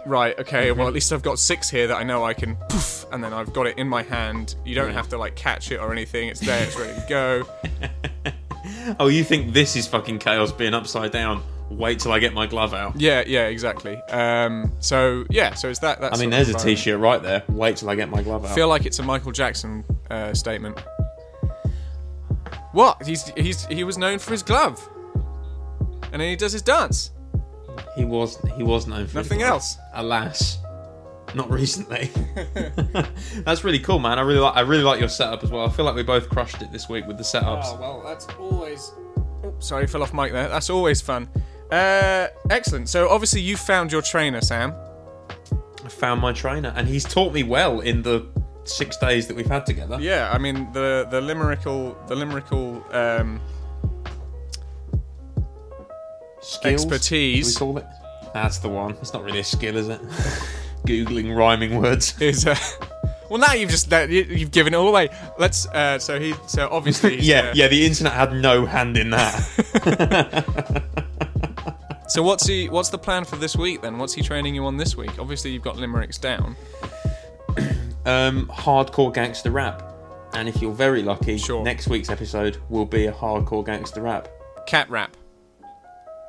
Right, 0.05 0.38
okay, 0.38 0.70
well, 0.72 0.87
at 0.87 0.92
least 0.92 1.12
I've 1.12 1.22
got 1.22 1.38
six 1.38 1.70
here 1.70 1.87
that 1.87 1.96
I 1.96 2.02
know 2.02 2.24
I 2.24 2.35
can 2.35 2.57
poof, 2.68 3.07
and 3.11 3.24
then 3.24 3.33
I've 3.33 3.52
got 3.52 3.66
it 3.66 3.78
in 3.78 3.88
my 3.88 4.02
hand. 4.02 4.57
You 4.64 4.74
don't 4.74 4.92
have 4.92 5.09
to, 5.09 5.18
like, 5.18 5.35
catch 5.35 5.72
it 5.72 5.78
or 5.78 5.92
anything. 5.92 6.28
It's 6.28 6.40
there, 6.40 6.64
it's 6.64 6.76
ready 6.76 6.92
to 6.92 7.07
go. 7.09 8.33
Oh, 9.00 9.09
you 9.09 9.24
think 9.24 9.52
this 9.52 9.76
is 9.76 9.87
fucking 9.87 10.18
chaos 10.18 10.52
being 10.52 10.74
upside 10.74 11.12
down? 11.12 11.42
Wait 11.70 12.00
till 12.00 12.12
I 12.12 12.18
get 12.18 12.35
my 12.35 12.46
glove 12.46 12.74
out. 12.74 13.00
Yeah, 13.00 13.24
yeah, 13.26 13.46
exactly. 13.46 13.96
Um, 14.11 14.72
so 14.81 15.24
yeah, 15.31 15.55
so 15.55 15.68
it's 15.70 15.78
that. 15.81 16.00
That's 16.00 16.18
I 16.18 16.20
mean, 16.20 16.28
there's 16.31 16.50
a 16.50 16.55
t-shirt 16.55 17.00
right 17.00 17.22
there. 17.22 17.42
Wait 17.48 17.76
till 17.78 17.88
I 17.88 17.94
get 17.94 18.11
my 18.11 18.22
glove 18.22 18.44
out. 18.44 18.50
I 18.50 18.55
feel 18.55 18.68
like 18.68 18.85
it's 18.85 18.98
a 18.98 19.02
Michael 19.02 19.33
Jackson 19.33 19.85
uh, 20.11 20.35
statement. 20.35 20.78
What? 22.72 23.02
He's 23.07 23.28
he's 23.37 23.66
he 23.66 23.85
was 23.85 23.96
known 23.98 24.18
for 24.18 24.33
his 24.33 24.42
glove, 24.42 24.87
and 26.12 26.20
then 26.20 26.28
he 26.28 26.37
does 26.37 26.52
his 26.52 26.62
dance. 26.62 27.11
he 27.96 28.05
was 28.05 28.38
he 28.57 28.62
was 28.62 28.87
known 28.87 29.07
for 29.07 29.18
his 29.18 29.31
Nothing 29.31 29.42
else. 29.42 29.76
Alas. 29.94 30.59
Not 31.35 31.51
recently. 31.51 32.11
That's 33.45 33.64
really 33.64 33.79
cool, 33.79 33.99
man. 33.99 34.18
I 34.18 34.23
really 34.23 34.40
like 34.40 34.57
I 34.57 34.61
really 34.61 34.83
like 34.83 35.01
your 35.01 35.09
setup 35.09 35.42
as 35.45 35.51
well. 35.51 35.66
I 35.66 35.71
feel 35.71 35.85
like 35.85 35.95
we 35.95 36.03
both 36.03 36.29
crushed 36.29 36.62
it 36.62 36.73
this 36.73 36.88
week 36.88 37.07
with 37.07 37.16
the 37.16 37.25
setups. 37.25 37.64
Oh 37.66 37.79
well, 37.81 38.03
that's 38.05 38.27
always. 38.38 38.92
Oh, 39.45 39.55
sorry, 39.59 39.87
fell 39.87 40.03
off 40.03 40.14
mic 40.14 40.33
there. 40.33 40.49
That's 40.49 40.71
always 40.71 41.01
fun. 41.01 41.29
Uh, 41.71 42.29
excellent. 42.51 42.88
So 42.88 43.09
obviously 43.09 43.40
you 43.40 43.57
found 43.57 43.90
your 43.90 44.03
trainer, 44.03 44.40
Sam. 44.40 44.75
I 45.85 45.88
found 45.88 46.21
my 46.21 46.33
trainer, 46.33 46.73
and 46.77 46.87
he's 46.87 47.05
taught 47.05 47.33
me 47.33 47.42
well 47.42 47.81
in 47.81 48.03
the 48.03 48.27
six 48.64 48.97
days 48.99 49.27
that 49.27 49.37
we've 49.37 49.47
had 49.47 49.66
together. 49.66 49.99
Yeah, 50.01 50.31
I 50.33 50.38
mean 50.38 50.71
the 50.73 51.07
the 51.11 51.21
limerickal 51.21 51.97
the 52.07 52.14
limerickal 52.14 52.95
um, 52.95 53.40
Skills, 56.42 56.85
Expertise. 56.85 57.55
we 57.55 57.59
call 57.59 57.79
it? 57.79 57.87
That's 58.35 58.59
the 58.59 58.68
one. 58.68 58.92
It's 59.01 59.12
not 59.12 59.23
really 59.25 59.38
a 59.38 59.45
skill, 59.45 59.77
is 59.77 59.88
it? 59.88 60.01
Googling 60.87 61.37
rhyming 61.37 61.81
words. 61.81 62.14
is. 62.21 62.47
Uh, 62.47 62.57
well, 63.31 63.38
now 63.40 63.53
you've 63.55 63.71
just 63.71 63.90
that 63.90 64.11
you, 64.11 64.23
you've 64.25 64.51
given 64.51 64.75
it 64.75 64.77
all 64.77 64.88
away. 64.88 65.09
Let's. 65.38 65.66
Uh, 65.66 65.99
so 65.99 66.18
he. 66.21 66.35
So 66.47 66.68
obviously. 66.71 67.21
Yeah, 67.21 67.51
uh, 67.51 67.53
yeah. 67.55 67.68
The 67.68 67.87
internet 67.87 68.12
had 68.12 68.33
no 68.35 68.66
hand 68.66 68.97
in 68.97 69.11
that. 69.11 70.83
So 72.09 72.23
what's 72.23 72.47
he? 72.47 72.68
What's 72.68 72.90
the 72.90 72.99
plan 72.99 73.25
for 73.25 73.37
this 73.37 73.57
week 73.57 73.81
then? 73.81 73.97
What's 73.97 74.12
he 74.12 74.21
training 74.23 74.55
you 74.55 74.66
on 74.66 74.77
this 74.77 74.95
week? 74.99 75.18
Obviously 75.18 75.51
you've 75.51 75.62
got 75.62 75.77
limericks 75.79 76.18
down. 76.18 76.57
um, 78.05 78.49
hardcore 78.49 79.14
gangster 79.14 79.51
rap. 79.51 79.83
And 80.35 80.47
if 80.47 80.61
you're 80.61 80.75
very 80.75 81.03
lucky, 81.03 81.38
Sure. 81.38 81.64
next 81.64 81.88
week's 81.88 82.11
episode 82.11 82.59
will 82.68 82.85
be 82.85 83.07
a 83.07 83.12
hardcore 83.12 83.64
gangster 83.64 84.03
rap, 84.03 84.29
Cat 84.66 84.90
rap. 84.90 85.16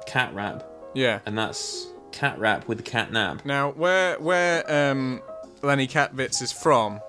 cat 0.06 0.34
rap, 0.34 0.63
Yeah. 0.94 1.20
and 1.26 1.38
that's 1.38 1.88
cat 2.13 2.39
rap 2.39 2.67
with 2.69 2.86
cat 2.86 3.12
nab. 3.12 3.43
Now 3.43 3.71
where 3.71 4.17
where 4.19 4.63
um, 4.91 5.21
Lenny 5.62 5.88
Katvitz 5.88 6.41
is 6.41 6.52
from, 6.54 7.02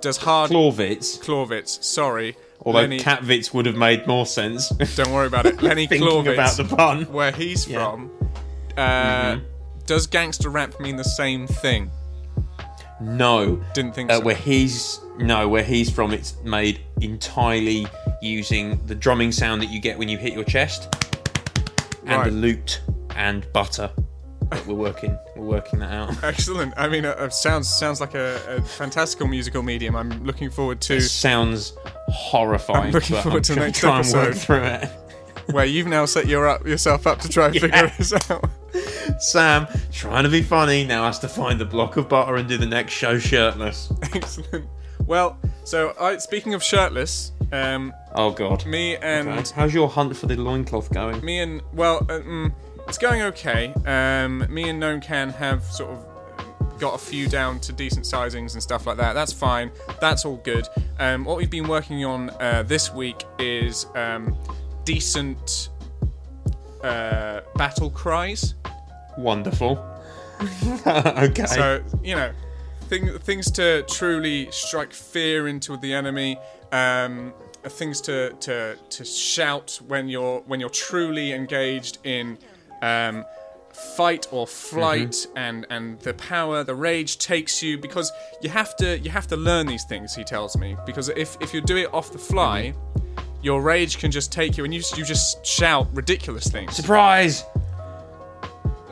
does 0.00 0.16
hard 0.16 0.50
Clawvitz, 0.50 1.20
Clawvitz. 1.20 1.82
Sorry. 1.84 2.36
although 2.64 2.80
Lenny, 2.80 2.98
Catvitz 2.98 3.54
would 3.54 3.66
have 3.66 3.76
made 3.76 4.06
more 4.06 4.26
sense. 4.26 4.68
don't 4.96 5.12
worry 5.12 5.26
about 5.28 5.46
it. 5.46 5.62
Lenny 5.62 5.86
Thinking 5.86 6.08
Clawvitz. 6.08 6.32
about 6.34 6.56
the 6.56 6.64
pun. 6.76 7.04
where 7.12 7.30
he's 7.32 7.68
Yeah. 7.68 7.78
from, 7.90 8.10
uh, 8.76 9.38
does 9.86 10.06
gangster 10.06 10.48
rap 10.50 10.78
mean 10.80 10.96
the 10.96 11.04
same 11.04 11.46
thing? 11.46 11.90
No, 13.02 13.56
Didn't 13.72 13.94
think 13.94 14.10
uh, 14.10 14.18
so. 14.18 14.24
where 14.24 14.34
he's 14.34 15.00
no, 15.18 15.48
where 15.48 15.62
he's 15.64 15.90
from, 15.90 16.12
it's 16.12 16.34
made 16.44 16.80
entirely 17.00 17.86
using 18.20 18.78
the 18.86 18.94
drumming 18.94 19.32
sound 19.32 19.62
that 19.62 19.70
you 19.70 19.80
get 19.80 19.98
when 19.98 20.08
you 20.08 20.18
hit 20.18 20.32
your 20.34 20.44
chest, 20.44 20.94
and 22.02 22.10
Right. 22.10 22.24
the 22.26 22.30
lute 22.30 22.80
and 23.16 23.50
butter. 23.54 23.90
But 24.50 24.66
we're 24.66 24.74
working, 24.74 25.16
we're 25.36 25.46
working 25.46 25.78
that 25.78 25.92
out. 25.92 26.22
Excellent. 26.24 26.74
I 26.76 26.88
mean, 26.88 27.04
uh, 27.04 27.10
uh, 27.10 27.28
sounds 27.30 27.68
sounds 27.68 28.00
like 28.00 28.14
a, 28.14 28.40
a 28.58 28.62
fantastical 28.62 29.26
musical 29.28 29.62
medium. 29.62 29.94
I'm 29.96 30.24
looking 30.24 30.50
forward 30.50 30.80
to 30.82 30.96
It 30.96 31.02
sounds 31.02 31.72
horrifying. 32.08 32.86
I'm 32.86 32.92
looking 32.92 33.16
but 33.16 33.22
forward 33.22 33.36
I'm 33.38 33.42
to 33.42 33.54
the 33.54 33.60
next 33.60 33.78
try 33.78 34.00
and 34.00 34.06
work 34.12 34.26
episode. 34.28 34.42
through 34.44 34.64
it. 34.64 34.90
where 35.54 35.64
you've 35.64 35.86
now 35.86 36.04
set 36.04 36.26
your 36.26 36.48
up 36.48 36.66
yourself 36.66 37.06
up 37.06 37.20
to 37.20 37.28
try 37.28 37.46
and 37.46 37.54
figure 37.60 37.92
this 37.96 38.12
out. 38.30 38.48
Sam, 39.20 39.66
trying 39.92 40.24
to 40.24 40.30
be 40.30 40.42
funny, 40.42 40.84
now 40.84 41.04
has 41.06 41.18
to 41.20 41.28
find 41.28 41.60
the 41.60 41.64
block 41.64 41.96
of 41.96 42.08
butter 42.08 42.36
and 42.36 42.48
do 42.48 42.56
the 42.56 42.66
next 42.66 42.92
show 42.92 43.18
shirtless. 43.18 43.92
Excellent. 44.14 44.66
Well, 45.06 45.38
so 45.64 45.94
I, 46.00 46.18
speaking 46.18 46.54
of 46.54 46.62
shirtless, 46.62 47.32
um, 47.52 47.92
Oh 48.14 48.30
god. 48.30 48.64
me 48.66 48.96
and 48.96 49.28
Okay. 49.28 49.50
How's 49.54 49.74
your 49.74 49.88
hunt 49.88 50.16
for 50.16 50.26
the 50.26 50.36
loincloth 50.36 50.92
going? 50.92 51.24
me 51.24 51.40
and 51.40 51.62
well, 51.72 51.98
uh, 52.08 52.20
mm, 52.20 52.52
it's 52.90 52.98
going 52.98 53.22
okay. 53.22 53.72
Um, 53.86 54.52
me 54.52 54.68
and 54.68 54.80
Gnome 54.80 55.00
Can 55.00 55.30
have 55.30 55.62
sort 55.62 55.90
of 55.90 56.80
got 56.80 56.96
a 56.96 56.98
few 56.98 57.28
down 57.28 57.60
to 57.60 57.72
decent 57.72 58.04
sizings 58.04 58.54
and 58.54 58.62
stuff 58.62 58.84
like 58.84 58.96
that. 58.96 59.12
That's 59.12 59.32
fine. 59.32 59.70
That's 60.00 60.24
all 60.24 60.38
good. 60.38 60.66
Um, 60.98 61.24
what 61.24 61.36
we've 61.36 61.48
been 61.48 61.68
working 61.68 62.04
on 62.04 62.30
uh, 62.40 62.64
this 62.66 62.92
week 62.92 63.22
is 63.38 63.86
um, 63.94 64.36
decent 64.84 65.68
uh, 66.82 67.42
battle 67.54 67.90
cries. 67.90 68.56
Wonderful. 69.16 69.78
okay. 70.84 71.46
So 71.46 71.84
you 72.02 72.16
know, 72.16 72.32
thing, 72.88 73.16
things 73.20 73.52
to 73.52 73.84
truly 73.84 74.50
strike 74.50 74.92
fear 74.92 75.46
into 75.46 75.76
the 75.76 75.94
enemy. 75.94 76.40
Um, 76.72 77.34
things 77.64 78.00
to, 78.00 78.32
to 78.40 78.76
to 78.88 79.04
shout 79.04 79.78
when 79.86 80.08
you're 80.08 80.40
when 80.46 80.60
you're 80.60 80.70
truly 80.70 81.32
engaged 81.32 81.98
in 82.04 82.38
um, 82.82 83.24
fight 83.96 84.26
or 84.30 84.46
flight, 84.46 85.26
and 85.36 85.66
and 85.70 86.00
the 86.00 86.14
power, 86.14 86.64
the 86.64 86.74
rage 86.74 87.18
takes 87.18 87.62
you 87.62 87.78
because 87.78 88.10
you 88.42 88.48
have 88.50 88.76
to 88.76 88.98
you 88.98 89.10
have 89.10 89.26
to 89.28 89.36
learn 89.36 89.66
these 89.66 89.84
things. 89.84 90.14
He 90.14 90.24
tells 90.24 90.56
me 90.56 90.76
because 90.86 91.08
if 91.10 91.36
if 91.40 91.54
you 91.54 91.60
do 91.60 91.76
it 91.76 91.92
off 91.94 92.12
the 92.12 92.18
fly. 92.18 92.74
Your 93.42 93.62
rage 93.62 93.96
can 93.96 94.10
just 94.10 94.30
take 94.30 94.58
you, 94.58 94.64
and 94.66 94.74
you 94.74 94.82
you 94.98 95.02
just 95.02 95.46
shout 95.46 95.88
ridiculous 95.94 96.48
things. 96.48 96.76
Surprise! 96.76 97.42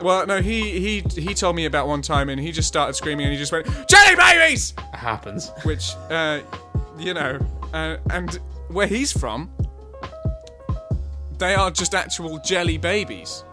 Well, 0.01 0.25
no, 0.25 0.41
he 0.41 0.79
he 0.79 1.21
he 1.21 1.35
told 1.35 1.55
me 1.55 1.65
about 1.65 1.87
one 1.87 2.01
time, 2.01 2.29
and 2.29 2.41
he 2.41 2.51
just 2.51 2.67
started 2.67 2.95
screaming, 2.95 3.27
and 3.27 3.33
he 3.33 3.37
just 3.37 3.51
went 3.51 3.67
jelly 3.87 4.15
babies, 4.15 4.73
It 4.91 4.95
happens. 4.97 5.51
which, 5.61 5.91
uh, 6.09 6.39
you 6.97 7.13
know, 7.13 7.37
uh, 7.73 7.97
and 8.09 8.39
where 8.69 8.87
he's 8.87 9.11
from, 9.11 9.51
they 11.37 11.53
are 11.53 11.69
just 11.69 11.93
actual 11.93 12.39
jelly 12.39 12.79
babies. 12.79 13.43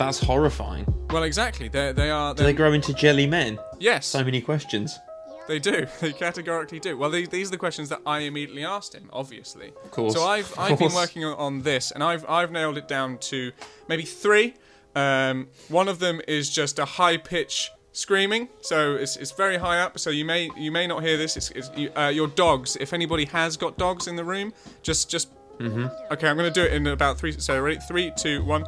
That's 0.00 0.18
horrifying. 0.18 0.86
Well, 1.10 1.24
exactly. 1.24 1.68
They 1.68 1.92
they 1.92 2.10
are. 2.10 2.34
Do 2.34 2.42
they 2.42 2.52
grow 2.54 2.72
into 2.72 2.92
jelly 2.94 3.26
men? 3.26 3.58
yes, 3.78 4.06
So 4.06 4.24
many 4.24 4.40
questions. 4.40 4.98
they 5.46 5.58
do. 5.58 5.86
They 6.00 6.12
categorically 6.12 6.80
do. 6.80 6.96
Well, 6.96 7.10
these, 7.10 7.28
these 7.28 7.48
are 7.48 7.50
the 7.50 7.58
questions 7.66 7.88
that 7.90 8.00
I 8.06 8.20
immediately 8.20 8.64
asked 8.64 8.94
him. 8.94 9.10
Obviously, 9.12 9.68
of 9.84 9.90
course, 9.90 10.14
So 10.14 10.22
I've 10.24 10.50
I've 10.58 10.78
been 10.78 10.94
working 10.94 11.24
on- 11.24 11.36
on 11.46 11.62
this, 11.62 11.90
and 11.92 12.02
I've 12.02 12.24
I've 12.28 12.50
nailed 12.50 12.78
it 12.78 12.88
down 12.88 13.18
to 13.30 13.52
maybe 13.88 14.04
three. 14.04 14.54
Um, 14.96 15.48
one 15.68 15.88
of 15.88 15.98
them 15.98 16.20
is 16.26 16.48
just 16.50 16.78
a 16.78 16.84
high 16.84 17.16
pitch 17.18 17.70
screaming, 17.92 18.48
so 18.60 18.94
it's, 18.94 19.16
it's 19.16 19.32
very 19.32 19.58
high 19.58 19.78
up. 19.80 19.98
So 19.98 20.08
you 20.10 20.24
may 20.24 20.50
you 20.56 20.72
may 20.72 20.86
not 20.86 21.02
hear 21.02 21.16
this. 21.18 21.36
It's, 21.36 21.50
it's 21.50 21.70
you, 21.76 21.90
uh, 21.96 22.08
your 22.08 22.28
dogs. 22.28 22.76
If 22.80 22.92
anybody 22.92 23.26
has 23.26 23.56
got 23.58 23.76
dogs 23.76 24.06
in 24.08 24.16
the 24.16 24.24
room, 24.24 24.52
just 24.82 25.10
just. 25.10 25.28
Mm-hmm. 25.58 25.86
Okay, 26.14 26.26
I'm 26.28 26.36
gonna 26.38 26.50
do 26.50 26.62
it 26.64 26.72
in 26.72 26.86
about 26.86 27.18
three. 27.18 27.32
So 27.38 27.60
ready? 27.60 27.78
Three, 27.86 28.12
two, 28.16 28.42
one. 28.44 28.64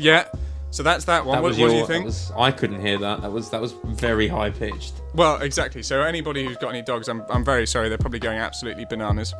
Yeah. 0.00 0.24
So 0.70 0.82
that's 0.82 1.04
that 1.06 1.26
one. 1.26 1.36
That 1.36 1.42
what, 1.42 1.48
was 1.48 1.58
what 1.58 1.64
your. 1.64 1.70
do 1.70 1.76
you 1.78 1.86
think? 1.86 2.06
was- 2.06 2.32
I 2.36 2.52
couldn't 2.52 2.80
hear 2.80 2.98
that. 2.98 3.22
That 3.22 3.32
was 3.32 3.50
that 3.50 3.60
was 3.60 3.72
very 3.84 4.28
high 4.28 4.50
pitched. 4.50 4.94
Well, 5.14 5.40
exactly. 5.42 5.82
So 5.82 6.00
anybody 6.02 6.44
who's 6.44 6.56
got 6.56 6.68
any 6.68 6.82
dogs, 6.82 7.08
I'm, 7.08 7.22
I'm 7.28 7.44
very 7.44 7.66
sorry. 7.66 7.88
They're 7.88 7.98
probably 7.98 8.20
going 8.20 8.38
absolutely 8.38 8.84
bananas. 8.84 9.34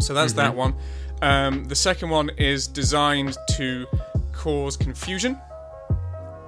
So 0.00 0.12
that's 0.12 0.32
that 0.34 0.54
one. 0.54 0.74
Um, 1.22 1.64
the 1.64 1.74
second 1.76 2.10
one 2.10 2.30
is 2.36 2.66
designed 2.66 3.36
to 3.56 3.86
cause 4.32 4.76
confusion. 4.76 5.38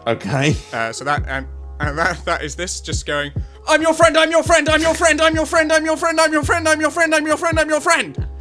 Okay. 0.07 0.57
Uh, 0.73 0.92
so 0.92 1.05
that 1.05 1.25
and 1.29 1.47
and 1.79 1.97
that 1.97 2.25
that 2.25 2.42
is 2.42 2.57
this 2.57 2.81
just 2.81 3.07
going. 3.07 3.31
I'm 3.68 3.83
your 3.83 3.95
friend. 3.95 4.16
I'm 4.16 4.33
your 4.33 4.42
friend. 4.42 4.68
I'm 4.68 4.81
your 4.81 4.95
friend. 4.95 5.21
I'm 5.21 5.35
your 5.37 5.47
friend. 5.47 5.71
I'm 5.71 5.85
your 5.85 5.97
friend. 5.97 6.18
I'm 6.21 6.33
your 6.33 6.42
friend. 6.42 6.68
I'm 6.68 6.81
your 6.81 6.90
friend. 6.90 7.14
I'm 7.14 7.27
your 7.27 7.37
friend. 7.37 7.59
I'm 7.61 7.68
your 7.71 7.81
friend. 7.81 8.27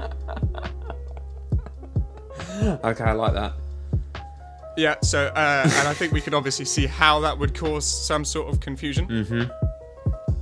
Okay, 2.62 3.04
I 3.04 3.14
like 3.14 3.34
that. 3.34 3.54
Yeah. 4.78 4.96
So 5.02 5.28
uh, 5.28 5.64
and 5.78 5.88
I 5.88 5.94
think 5.94 6.14
we 6.14 6.22
could 6.22 6.34
obviously 6.34 6.66
see 6.66 6.86
how 6.88 7.20
that 7.22 7.38
would 7.38 7.54
cause 7.58 7.86
some 7.86 8.24
sort 8.26 8.52
of 8.54 8.60
confusion. 8.60 9.08
Mm-hmm. 9.08 9.44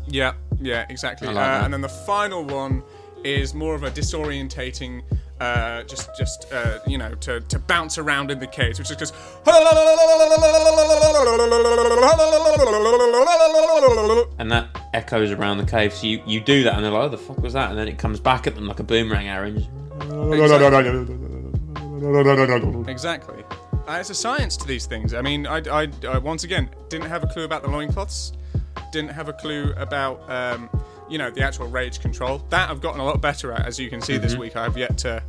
Yeah. 0.07 0.33
Yeah. 0.61 0.85
Exactly. 0.89 1.27
like 1.27 1.37
uh, 1.37 1.65
and 1.65 1.73
then 1.73 1.81
the 1.81 1.89
final 1.89 2.43
one 2.43 2.83
is 3.23 3.53
more 3.53 3.75
of 3.75 3.83
a 3.83 3.91
disorientating. 3.91 5.03
Uh, 5.41 5.83
just, 5.83 6.09
just 6.17 6.51
uh, 6.51 6.79
you 6.85 6.97
know, 6.97 7.15
to, 7.15 7.39
to 7.39 7.57
bounce 7.59 7.97
around 7.97 8.29
in 8.29 8.39
the 8.39 8.47
cage, 8.47 8.77
which 8.77 8.91
is 8.91 8.97
just. 8.97 9.13
And 14.37 14.51
that 14.51 14.67
echoes 14.93 15.31
around 15.31 15.59
the 15.59 15.65
cave. 15.65 15.93
So 15.93 16.07
you, 16.07 16.21
you 16.25 16.41
do 16.41 16.63
that, 16.63 16.75
and 16.75 16.83
they're 16.83 16.91
like, 16.91 17.03
"Oh, 17.03 17.09
the 17.09 17.17
fuck 17.17 17.37
was 17.39 17.53
that?" 17.53 17.69
And 17.69 17.79
then 17.79 17.87
it 17.87 17.97
comes 17.97 18.19
back 18.19 18.47
at 18.47 18.55
them 18.55 18.67
like 18.67 18.79
a 18.81 18.83
boomerang 18.83 19.27
arrow. 19.29 19.47
and 19.47 19.57
just- 19.61 19.71
Exactly. 22.89 23.43
Uh, 23.89 23.97
it's 23.99 24.11
a 24.11 24.15
science 24.15 24.55
to 24.55 24.67
these 24.67 24.85
things. 24.85 25.15
I 25.15 25.21
mean, 25.23 25.47
I, 25.47 25.63
I, 25.67 25.87
I 26.07 26.19
once 26.19 26.43
again 26.43 26.69
didn't 26.89 27.07
have 27.07 27.23
a 27.23 27.27
clue 27.27 27.43
about 27.43 27.63
the 27.63 27.69
loincloths, 27.69 28.33
didn't 28.91 29.09
have 29.09 29.29
a 29.29 29.33
clue 29.33 29.73
about, 29.77 30.29
um, 30.29 30.69
you 31.09 31.17
know, 31.17 31.31
the 31.31 31.41
actual 31.41 31.65
rage 31.65 31.99
control. 31.99 32.37
That 32.49 32.69
I've 32.69 32.81
gotten 32.81 32.99
a 33.01 33.03
lot 33.03 33.19
better 33.19 33.51
at, 33.51 33.65
as 33.65 33.79
you 33.79 33.89
can 33.89 33.99
see 33.99 34.17
this 34.17 34.35
week. 34.35 34.55
I've 34.55 34.77
yet 34.77 34.95
to, 34.99 35.23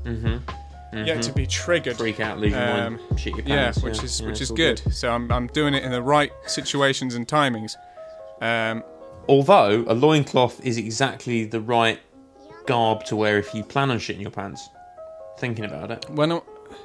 yet 0.92 1.23
to 1.23 1.33
be 1.33 1.46
triggered. 1.46 1.96
Freak 1.96 2.20
out, 2.20 2.38
lose 2.38 2.53
Um, 2.53 3.01
shit 3.16 3.35
your 3.35 3.46
yeah, 3.46 3.64
pants. 3.73 3.83
which 3.83 4.03
is 4.05 4.20
yeah, 4.20 4.27
which 4.27 4.42
is 4.42 4.51
all 4.51 4.57
good. 4.59 4.83
So 4.92 5.11
I'm, 5.11 5.33
I'm 5.33 5.46
doing 5.46 5.73
it 5.73 5.83
in 5.83 5.90
the 5.90 6.03
right 6.03 6.31
situations 6.46 7.14
and 7.14 7.27
timings. 7.27 7.77
Um, 8.42 8.85
Although 9.27 9.85
a 9.87 9.94
loincloth 9.94 10.62
is 10.66 10.77
exactly 10.77 11.44
the 11.46 11.61
right 11.62 11.99
garb 12.66 13.05
to 13.05 13.16
wear 13.16 13.38
if 13.38 13.55
you 13.55 13.62
plan 13.64 13.90
on 13.90 13.99
shitting 13.99 14.20
your 14.20 14.31
pants. 14.31 14.68
Thinking 15.38 15.64
about 15.64 15.90
it, 15.92 16.05
when, 16.11 16.31
I- 16.33 16.42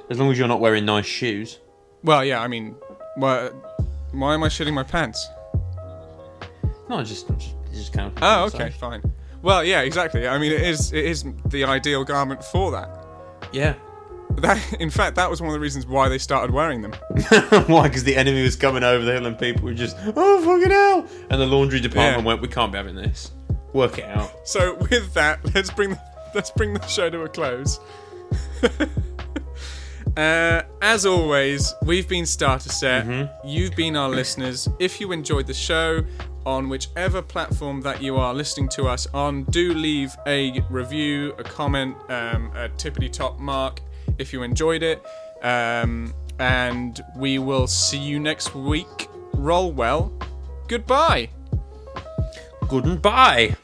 as 0.08 0.18
long 0.18 0.30
as 0.30 0.38
you're 0.38 0.48
not 0.48 0.60
wearing 0.60 0.86
nice 0.86 1.04
shoes. 1.04 1.58
Well, 2.06 2.24
yeah, 2.24 2.40
I 2.40 2.48
mean, 2.48 2.74
Well, 3.18 3.50
why 4.12 4.32
am 4.34 4.42
I 4.42 4.48
shitting 4.48 4.72
my 4.72 4.82
pants? 4.82 5.28
No, 6.88 7.02
just, 7.02 7.28
just, 7.38 7.54
just 7.72 7.92
kind 7.92 8.06
of. 8.06 8.22
Oh, 8.22 8.44
okay, 8.46 8.70
fine. 8.70 9.02
Well, 9.42 9.62
yeah, 9.64 9.80
exactly. 9.82 10.26
I 10.26 10.38
mean, 10.38 10.52
it 10.52 10.62
is 10.62 10.92
it 10.92 11.04
is 11.04 11.24
the 11.46 11.64
ideal 11.64 12.04
garment 12.04 12.42
for 12.42 12.70
that. 12.70 12.88
Yeah. 13.52 13.74
That, 14.38 14.60
in 14.80 14.90
fact, 14.90 15.16
that 15.16 15.30
was 15.30 15.40
one 15.40 15.48
of 15.48 15.54
the 15.54 15.60
reasons 15.60 15.86
why 15.86 16.08
they 16.08 16.18
started 16.18 16.50
wearing 16.52 16.82
them. 16.82 16.92
Why? 17.68 17.84
Because 17.88 18.04
the 18.04 18.14
enemy 18.16 18.42
was 18.42 18.54
coming 18.54 18.82
over 18.82 19.02
the 19.04 19.12
hill 19.12 19.24
and 19.24 19.38
people 19.38 19.62
were 19.64 19.72
just, 19.72 19.96
oh, 20.14 20.42
fucking 20.44 20.70
hell. 20.70 21.06
And 21.30 21.40
the 21.40 21.46
laundry 21.46 21.80
department 21.80 22.18
Yeah. 22.18 22.26
went, 22.26 22.42
we 22.42 22.48
can't 22.48 22.70
be 22.70 22.76
having 22.76 22.96
this. 22.96 23.30
Work 23.72 23.96
it 23.98 24.04
out. 24.04 24.30
So, 24.46 24.74
with 24.90 25.14
that, 25.14 25.38
let's 25.54 25.70
bring 25.70 25.96
let's 26.34 26.50
bring 26.50 26.74
the 26.74 26.86
show 26.86 27.08
to 27.08 27.22
a 27.22 27.28
close. 27.28 27.80
uh, 30.16 30.62
as 30.80 31.04
always, 31.04 31.74
we've 31.82 32.08
been 32.08 32.26
Starter 32.26 32.70
Set. 32.70 33.06
You've 33.44 33.76
been 33.76 33.96
our 33.96 34.08
listeners. 34.08 34.68
If 34.78 35.00
you 35.00 35.12
enjoyed 35.12 35.46
the 35.46 35.54
show 35.54 36.04
on 36.46 36.68
whichever 36.68 37.20
platform 37.20 37.80
that 37.82 38.00
you 38.00 38.16
are 38.16 38.32
listening 38.32 38.68
to 38.70 38.84
us 38.84 39.06
on, 39.12 39.44
do 39.44 39.74
leave 39.74 40.16
a 40.26 40.60
review, 40.70 41.34
a 41.38 41.44
comment, 41.44 41.96
um, 42.08 42.50
a 42.54 42.68
tippity 42.76 43.12
top 43.12 43.38
mark 43.38 43.82
if 44.18 44.32
you 44.32 44.42
enjoyed 44.42 44.82
it. 44.82 45.04
Um, 45.42 46.14
and 46.38 47.02
we 47.16 47.38
will 47.38 47.66
see 47.66 47.98
you 47.98 48.18
next 48.20 48.54
week. 48.54 49.08
Roll 49.34 49.72
well. 49.72 50.12
Goodbye. 50.68 51.30
Good 52.68 52.84
and 52.84 53.00
bye. 53.02 53.56